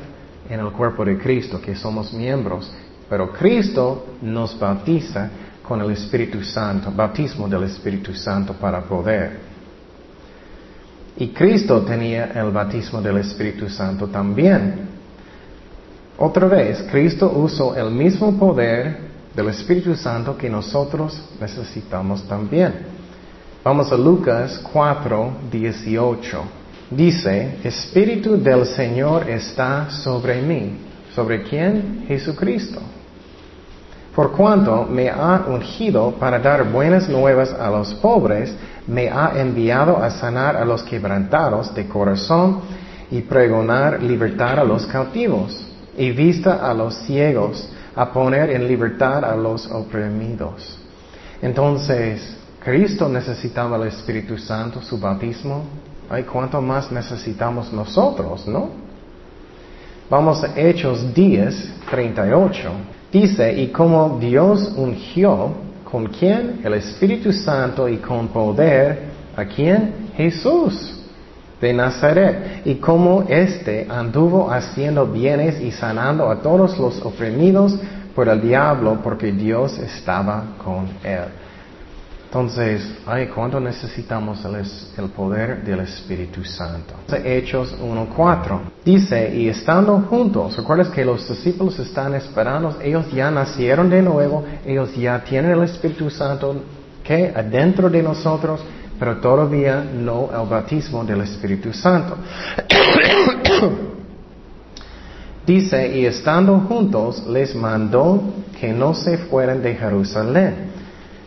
en 0.49 0.61
el 0.61 0.71
cuerpo 0.73 1.05
de 1.05 1.19
Cristo, 1.19 1.61
que 1.61 1.75
somos 1.75 2.13
miembros, 2.13 2.71
pero 3.09 3.33
Cristo 3.33 4.07
nos 4.23 4.59
bautiza 4.59 5.31
con 5.63 5.81
el 5.81 5.91
Espíritu 5.93 6.43
Santo, 6.43 6.91
bautismo 6.91 7.49
del 7.49 7.65
Espíritu 7.65 8.13
Santo 8.13 8.55
para 8.55 8.83
poder. 8.83 9.53
Y 11.17 11.29
Cristo 11.29 11.83
tenía 11.83 12.33
el 12.35 12.51
bautismo 12.51 13.01
del 13.01 13.19
Espíritu 13.19 13.69
Santo 13.69 14.09
también. 14.09 14.89
Otra 16.19 16.47
vez, 16.49 16.83
Cristo 16.91 17.31
usó 17.35 17.77
el 17.77 17.91
mismo 17.91 18.37
poder 18.39 19.13
del 19.35 19.49
Espíritu 19.49 19.95
Santo 19.95 20.37
que 20.37 20.49
nosotros 20.49 21.21
necesitamos 21.41 22.27
también. 22.27 23.02
Vamos 23.65 23.93
a 23.93 23.97
Lucas 23.97 24.61
4, 24.73 25.33
18. 25.49 26.43
Dice, 26.91 27.59
Espíritu 27.63 28.37
del 28.37 28.67
Señor 28.67 29.31
está 29.31 29.89
sobre 29.89 30.43
mí. 30.43 30.79
¿Sobre 31.15 31.45
quién? 31.45 32.05
Jesucristo. 32.09 32.81
Por 34.17 34.33
cuanto 34.33 34.85
me 34.87 35.09
ha 35.09 35.45
ungido 35.47 36.11
para 36.19 36.41
dar 36.41 36.73
buenas 36.73 37.09
nuevas 37.09 37.53
a 37.53 37.71
los 37.71 37.95
pobres, 37.95 38.53
me 38.89 39.09
ha 39.09 39.35
enviado 39.37 39.97
a 39.97 40.11
sanar 40.11 40.57
a 40.57 40.65
los 40.65 40.83
quebrantados 40.83 41.73
de 41.73 41.87
corazón 41.87 42.63
y 43.13 43.21
pregonar 43.21 44.03
libertad 44.03 44.59
a 44.59 44.65
los 44.65 44.87
cautivos 44.87 45.69
y 45.97 46.11
vista 46.11 46.69
a 46.69 46.75
los 46.75 46.97
ciegos, 47.07 47.69
a 47.95 48.13
poner 48.13 48.51
en 48.51 48.67
libertad 48.67 49.25
a 49.25 49.37
los 49.37 49.71
oprimidos. 49.71 50.79
Entonces, 51.41 52.42
Cristo 52.65 53.09
necesitaba 53.09 53.77
el 53.77 53.89
Espíritu 53.89 54.39
Santo, 54.39 54.81
su 54.83 54.99
bautismo. 54.99 55.65
Ay, 56.09 56.23
cuánto 56.23 56.61
más 56.63 56.93
necesitamos 56.93 57.73
nosotros, 57.73 58.47
¿no? 58.47 58.71
Vamos 60.09 60.45
a 60.45 60.59
Hechos 60.59 61.13
10, 61.13 61.73
38. 61.91 62.71
Dice, 63.11 63.53
y 63.53 63.69
como 63.69 64.19
Dios 64.21 64.73
ungió, 64.77 65.55
¿con 65.91 66.07
quién? 66.07 66.61
El 66.63 66.75
Espíritu 66.75 67.33
Santo 67.33 67.89
y 67.89 67.97
con 67.97 68.29
poder, 68.29 69.11
¿a 69.37 69.45
quién? 69.45 70.11
Jesús 70.17 71.01
de 71.61 71.73
Nazaret, 71.73 72.63
y 72.65 72.75
como 72.77 73.23
éste 73.29 73.87
anduvo 73.89 74.51
haciendo 74.51 75.07
bienes 75.07 75.61
y 75.61 75.71
sanando 75.71 76.29
a 76.29 76.41
todos 76.41 76.79
los 76.79 77.01
oprimidos 77.03 77.79
por 78.15 78.29
el 78.29 78.41
diablo, 78.41 78.99
porque 79.03 79.33
Dios 79.33 79.79
estaba 79.79 80.45
con 80.63 80.89
él. 81.05 81.42
Entonces, 82.33 82.95
ay, 83.05 83.27
¿cuánto 83.27 83.61
necesitamos 83.61 84.43
el, 84.47 84.65
el 85.05 85.11
poder 85.11 85.63
del 85.65 85.81
Espíritu 85.81 86.43
Santo? 86.43 86.95
Hechos 87.23 87.77
1.4. 87.79 88.61
Dice, 88.83 89.37
y 89.37 89.49
estando 89.49 89.99
juntos, 90.09 90.57
¿recuerdas 90.57 90.89
que 90.89 91.05
los 91.05 91.29
discípulos 91.29 91.79
están 91.79 92.15
esperando? 92.15 92.79
Ellos 92.83 93.13
ya 93.13 93.31
nacieron 93.31 93.91
de 93.91 94.01
nuevo, 94.01 94.47
ellos 94.65 94.97
ya 94.97 95.23
tienen 95.23 95.51
el 95.51 95.65
Espíritu 95.65 96.09
Santo 96.09 96.57
que 97.05 97.31
adentro 97.37 97.91
de 97.91 98.03
nosotros, 98.03 98.63
pero 98.99 99.19
todavía 99.19 99.85
no 99.85 100.31
el 100.33 100.49
bautismo 100.49 101.05
del 101.05 101.21
Espíritu 101.21 101.71
Santo. 101.75 102.17
Dice, 105.47 105.99
y 105.99 106.07
estando 106.07 106.61
juntos 106.61 107.27
les 107.27 107.55
mandó 107.55 108.23
que 108.59 108.73
no 108.73 108.95
se 108.95 109.19
fueran 109.19 109.63
de 109.63 109.75
Jerusalén, 109.75 110.72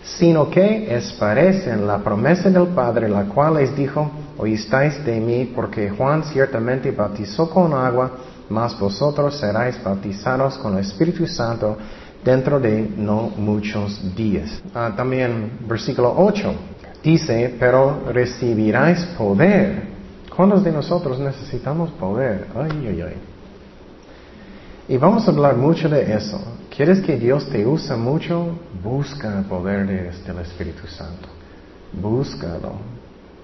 sino 0.06 0.50
que 0.50 0.96
esparecen 0.96 1.88
la 1.88 1.98
promesa 1.98 2.50
del 2.50 2.68
Padre, 2.68 3.10
la 3.10 3.26
cual 3.26 3.56
les 3.56 3.76
dijo, 3.76 4.12
oísteis 4.38 5.04
de 5.04 5.20
mí, 5.20 5.52
porque 5.54 5.90
Juan 5.90 6.24
ciertamente 6.24 6.92
bautizó 6.92 7.50
con 7.50 7.74
agua, 7.74 8.12
mas 8.50 8.80
vosotros 8.80 9.40
seráis 9.40 9.84
bautizados 9.84 10.58
con 10.60 10.74
el 10.74 10.80
Espíritu 10.82 11.26
Santo 11.26 11.78
dentro 12.24 12.60
de 12.60 12.88
no 12.98 13.32
muchos 13.36 14.16
días. 14.16 14.62
Ah, 14.74 14.94
también 14.96 15.58
versículo 15.68 16.14
8 16.16 16.54
dice, 17.04 17.56
pero 17.60 18.04
recibiráis 18.12 19.04
poder. 19.18 19.96
¿Cuántos 20.36 20.64
de 20.64 20.72
nosotros 20.72 21.20
necesitamos 21.20 21.90
poder? 21.92 22.48
Ay, 22.56 22.88
ay, 22.90 23.02
ay. 23.02 23.35
Y 24.88 24.98
vamos 24.98 25.28
a 25.28 25.32
hablar 25.32 25.56
mucho 25.56 25.90
de 25.90 26.14
eso. 26.14 26.40
¿Quieres 26.76 27.02
que 27.02 27.16
Dios 27.18 27.50
te 27.50 27.66
use 27.66 27.96
mucho? 27.96 28.60
Busca 28.84 29.40
el 29.40 29.46
poder 29.46 29.88
del 29.88 30.40
Espíritu 30.40 30.86
Santo. 30.88 31.28
Búscalo. 31.92 32.74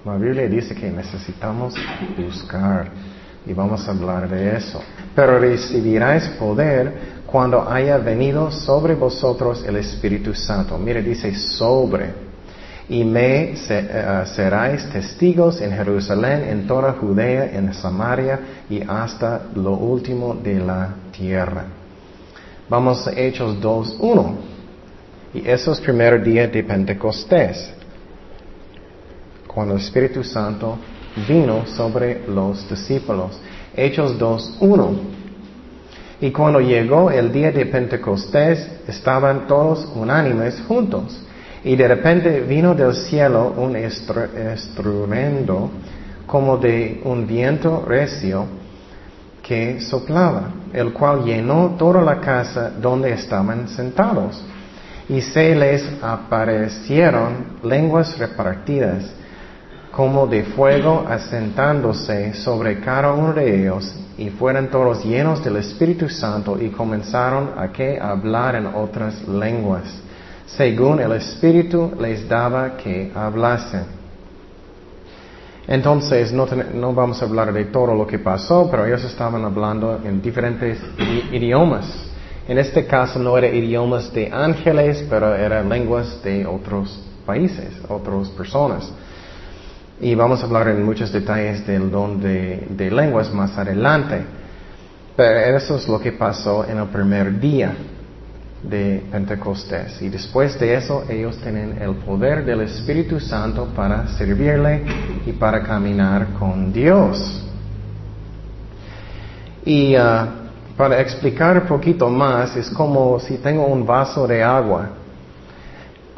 La 0.04 0.16
Biblia 0.16 0.46
dice 0.48 0.74
que 0.74 0.90
necesitamos 0.90 1.74
buscar. 2.16 2.90
Y 3.44 3.52
vamos 3.52 3.88
a 3.88 3.90
hablar 3.90 4.28
de 4.28 4.56
eso. 4.56 4.80
Pero 5.16 5.40
recibiráis 5.40 6.28
poder 6.38 7.22
cuando 7.26 7.68
haya 7.68 7.98
venido 7.98 8.52
sobre 8.52 8.94
vosotros 8.94 9.64
el 9.66 9.76
Espíritu 9.76 10.32
Santo. 10.34 10.78
Mire, 10.78 11.02
dice 11.02 11.34
sobre. 11.34 12.31
Y 12.88 13.04
me 13.04 13.52
eh, 13.52 14.22
seráis 14.34 14.88
testigos 14.90 15.60
en 15.60 15.72
Jerusalén, 15.72 16.44
en 16.48 16.66
toda 16.66 16.92
Judea, 16.92 17.50
en 17.52 17.72
Samaria 17.72 18.40
y 18.68 18.82
hasta 18.82 19.42
lo 19.54 19.72
último 19.72 20.34
de 20.34 20.58
la 20.58 20.94
tierra. 21.12 21.64
Vamos 22.68 23.06
a 23.06 23.12
Hechos 23.12 23.60
2.1. 23.60 24.34
Y 25.34 25.48
eso 25.48 25.72
es 25.72 25.80
primer 25.80 26.22
día 26.22 26.46
de 26.46 26.62
Pentecostés, 26.62 27.70
cuando 29.46 29.74
el 29.74 29.80
Espíritu 29.80 30.22
Santo 30.22 30.78
vino 31.26 31.66
sobre 31.66 32.26
los 32.28 32.68
discípulos. 32.68 33.40
Hechos 33.74 34.18
2.1. 34.18 34.96
Y 36.20 36.30
cuando 36.30 36.60
llegó 36.60 37.10
el 37.10 37.32
día 37.32 37.50
de 37.50 37.66
Pentecostés, 37.66 38.68
estaban 38.86 39.46
todos 39.46 39.90
unánimes 39.94 40.60
juntos. 40.68 41.18
Y 41.64 41.76
de 41.76 41.88
repente 41.88 42.40
vino 42.40 42.74
del 42.74 42.94
cielo 42.94 43.54
un 43.56 43.76
estruendo 43.76 45.70
como 46.26 46.56
de 46.56 47.00
un 47.04 47.26
viento 47.26 47.84
recio 47.86 48.46
que 49.42 49.80
soplaba, 49.80 50.50
el 50.72 50.92
cual 50.92 51.24
llenó 51.24 51.74
toda 51.78 52.02
la 52.02 52.20
casa 52.20 52.70
donde 52.70 53.12
estaban 53.12 53.68
sentados. 53.68 54.42
Y 55.08 55.20
se 55.20 55.54
les 55.54 55.84
aparecieron 56.02 57.58
lenguas 57.62 58.18
repartidas 58.18 59.04
como 59.90 60.26
de 60.26 60.44
fuego 60.44 61.04
asentándose 61.06 62.32
sobre 62.34 62.80
cada 62.80 63.12
uno 63.12 63.34
de 63.34 63.60
ellos, 63.60 63.94
y 64.16 64.30
fueron 64.30 64.68
todos 64.68 65.04
llenos 65.04 65.44
del 65.44 65.56
Espíritu 65.56 66.08
Santo 66.08 66.58
y 66.60 66.70
comenzaron 66.70 67.50
a 67.56 67.68
que 67.68 68.00
hablar 68.00 68.54
en 68.54 68.66
otras 68.66 69.26
lenguas, 69.28 69.84
según 70.46 71.00
el 71.00 71.12
Espíritu 71.12 71.92
les 72.00 72.28
daba 72.28 72.76
que 72.76 73.10
hablasen. 73.14 74.02
Entonces, 75.66 76.32
no, 76.32 76.92
vamos 76.92 77.22
a 77.22 77.24
hablar 77.24 77.52
de 77.52 77.66
todo 77.66 77.94
lo 77.94 78.06
que 78.06 78.18
pasó, 78.18 78.68
pero 78.70 78.84
ellos 78.84 79.04
estaban 79.04 79.44
hablando 79.44 80.00
en 80.04 80.20
diferentes 80.20 80.78
idiomas. 81.30 81.86
En 82.48 82.58
este 82.58 82.84
caso 82.84 83.20
no 83.20 83.38
eran 83.38 83.54
idiomas 83.54 84.12
de 84.12 84.30
ángeles, 84.32 85.06
pero 85.08 85.34
eran 85.34 85.68
lenguas 85.68 86.20
de 86.24 86.44
otros 86.44 87.06
países, 87.24 87.80
otras 87.88 88.28
personas. 88.30 88.92
Y 90.00 90.16
vamos 90.16 90.42
a 90.42 90.46
hablar 90.46 90.68
en 90.68 90.84
muchos 90.84 91.12
detalles 91.12 91.64
del 91.64 91.88
don 91.88 92.20
de, 92.20 92.90
lenguas 92.90 93.32
más 93.32 93.56
adelante. 93.56 94.20
Pero 95.14 95.56
eso 95.56 95.76
es 95.76 95.86
lo 95.86 96.00
que 96.00 96.10
pasó 96.10 96.64
en 96.68 96.78
el 96.78 96.88
primer 96.88 97.38
día 97.38 97.72
de 98.62 99.04
Pentecostés. 99.10 100.00
Y 100.02 100.08
después 100.08 100.58
de 100.58 100.74
eso 100.74 101.04
ellos 101.08 101.36
tienen 101.38 101.80
el 101.80 101.94
poder 101.96 102.44
del 102.44 102.62
Espíritu 102.62 103.18
Santo 103.20 103.68
para 103.74 104.06
servirle 104.08 104.84
y 105.26 105.32
para 105.32 105.62
caminar 105.62 106.34
con 106.38 106.72
Dios. 106.72 107.44
Y 109.64 109.96
uh, 109.96 110.26
para 110.76 111.00
explicar 111.00 111.58
un 111.58 111.68
poquito 111.68 112.08
más, 112.08 112.56
es 112.56 112.70
como 112.70 113.20
si 113.20 113.38
tengo 113.38 113.66
un 113.66 113.86
vaso 113.86 114.26
de 114.26 114.42
agua 114.42 114.90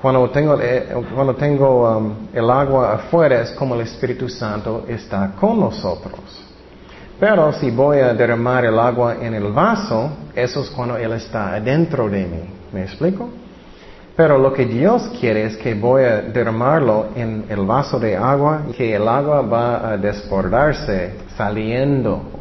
cuando 0.05 0.28
tengo, 0.28 0.61
eh, 0.61 0.95
cuando 1.14 1.34
tengo 1.34 1.97
um, 1.97 2.14
el 2.34 2.51
agua 2.51 2.92
afuera 2.92 3.40
es 3.40 3.53
como 3.53 3.74
el 3.74 3.80
Espíritu 3.80 4.28
Santo 4.28 4.84
está 4.86 5.32
con 5.40 5.59
nosotros. 5.59 6.20
Pero 7.19 7.53
si 7.53 7.71
voy 7.71 7.99
a 7.99 8.12
derramar 8.12 8.65
el 8.65 8.79
agua 8.79 9.17
en 9.21 9.35
el 9.35 9.53
vaso, 9.53 10.11
eso 10.35 10.62
es 10.62 10.71
cuando 10.71 10.97
Él 10.97 11.12
está 11.12 11.55
adentro 11.55 12.09
de 12.09 12.25
mí. 12.25 12.43
¿Me 12.73 12.83
explico? 12.83 13.29
Pero 14.17 14.39
lo 14.39 14.53
que 14.53 14.65
Dios 14.65 15.11
quiere 15.21 15.45
es 15.45 15.57
que 15.57 15.75
voy 15.75 16.05
a 16.05 16.23
derramarlo 16.23 17.09
en 17.17 17.47
el 17.49 17.65
vaso 17.67 17.99
de 17.99 18.17
agua, 18.17 18.62
que 18.77 18.95
el 18.95 19.09
agua 19.09 19.43
va 19.43 19.93
a 19.93 19.97
desbordarse 19.97 21.15
saliendo 21.37 22.35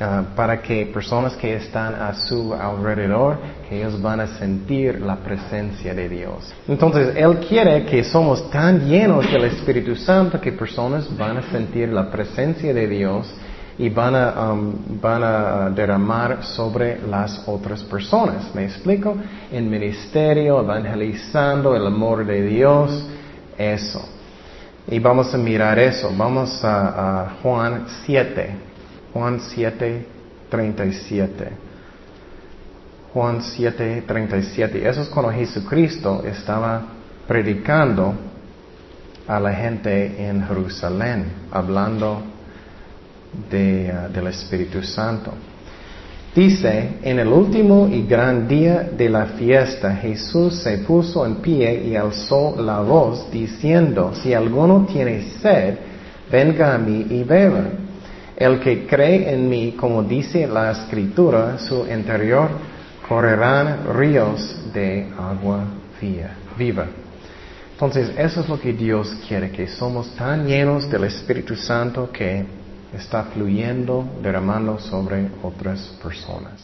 Ah, 0.00 0.24
para 0.34 0.60
que 0.60 0.86
personas 0.86 1.36
que 1.36 1.54
están 1.54 1.94
a 1.94 2.12
su 2.14 2.52
alrededor, 2.52 3.38
que 3.68 3.78
ellos 3.78 4.02
van 4.02 4.18
a 4.18 4.26
sentir 4.38 5.00
la 5.00 5.14
presencia 5.16 5.94
de 5.94 6.08
Dios. 6.08 6.52
Entonces, 6.66 7.14
Él 7.14 7.38
quiere 7.48 7.84
que 7.84 8.02
somos 8.02 8.50
tan 8.50 8.88
llenos 8.88 9.30
del 9.30 9.44
Espíritu 9.44 9.94
Santo 9.94 10.40
que 10.40 10.50
personas 10.50 11.06
van 11.16 11.36
a 11.36 11.42
sentir 11.42 11.90
la 11.90 12.10
presencia 12.10 12.74
de 12.74 12.88
Dios 12.88 13.32
y 13.78 13.88
van 13.88 14.14
a, 14.14 14.52
um, 14.52 15.00
van 15.00 15.22
a 15.22 15.70
derramar 15.70 16.44
sobre 16.44 17.00
las 17.08 17.42
otras 17.46 17.82
personas. 17.82 18.54
¿Me 18.54 18.64
explico? 18.64 19.16
En 19.50 19.68
ministerio, 19.68 20.60
evangelizando 20.60 21.74
el 21.74 21.86
amor 21.86 22.24
de 22.24 22.42
Dios, 22.42 23.04
eso. 23.58 24.08
Y 24.86 24.98
vamos 24.98 25.34
a 25.34 25.38
mirar 25.38 25.78
eso. 25.78 26.12
Vamos 26.16 26.64
a, 26.64 27.22
a 27.22 27.30
Juan 27.42 27.86
7. 28.04 28.56
Juan 29.12 29.40
7, 29.40 30.06
37. 30.50 31.48
Juan 33.12 33.42
7, 33.42 34.04
37. 34.06 34.88
Eso 34.88 35.02
es 35.02 35.08
cuando 35.08 35.32
Jesucristo 35.32 36.22
estaba 36.24 36.82
predicando 37.26 38.14
a 39.26 39.40
la 39.40 39.52
gente 39.52 40.28
en 40.28 40.46
Jerusalén, 40.46 41.32
hablando 41.50 42.33
uh, 43.34 44.12
del 44.12 44.26
Espíritu 44.28 44.82
Santo. 44.82 45.32
Dice, 46.34 46.98
en 47.02 47.20
el 47.20 47.28
último 47.28 47.86
y 47.86 48.02
gran 48.06 48.48
día 48.48 48.90
de 48.96 49.08
la 49.08 49.26
fiesta, 49.26 49.94
Jesús 49.94 50.56
se 50.62 50.78
puso 50.78 51.24
en 51.24 51.36
pie 51.36 51.84
y 51.86 51.94
alzó 51.94 52.60
la 52.60 52.80
voz, 52.80 53.30
diciendo, 53.30 54.12
si 54.14 54.34
alguno 54.34 54.84
tiene 54.90 55.22
sed, 55.40 55.76
venga 56.32 56.74
a 56.74 56.78
mí 56.78 57.06
y 57.08 57.22
beba. 57.22 57.62
El 58.36 58.58
que 58.58 58.84
cree 58.84 59.32
en 59.32 59.48
mí, 59.48 59.76
como 59.78 60.02
dice 60.02 60.48
la 60.48 60.72
escritura, 60.72 61.56
su 61.58 61.86
interior 61.86 62.48
correrán 63.08 63.94
ríos 63.96 64.56
de 64.72 65.06
agua 65.16 65.64
viva. 66.58 66.86
Entonces, 67.72 68.10
eso 68.18 68.40
es 68.40 68.48
lo 68.48 68.58
que 68.60 68.72
Dios 68.72 69.16
quiere, 69.28 69.50
que 69.50 69.68
somos 69.68 70.14
tan 70.16 70.46
llenos 70.46 70.90
del 70.90 71.04
Espíritu 71.04 71.54
Santo 71.54 72.10
que 72.10 72.44
está 72.94 73.24
fluyendo, 73.24 74.04
derramando 74.22 74.78
sobre 74.78 75.30
otras 75.42 75.80
personas. 76.02 76.63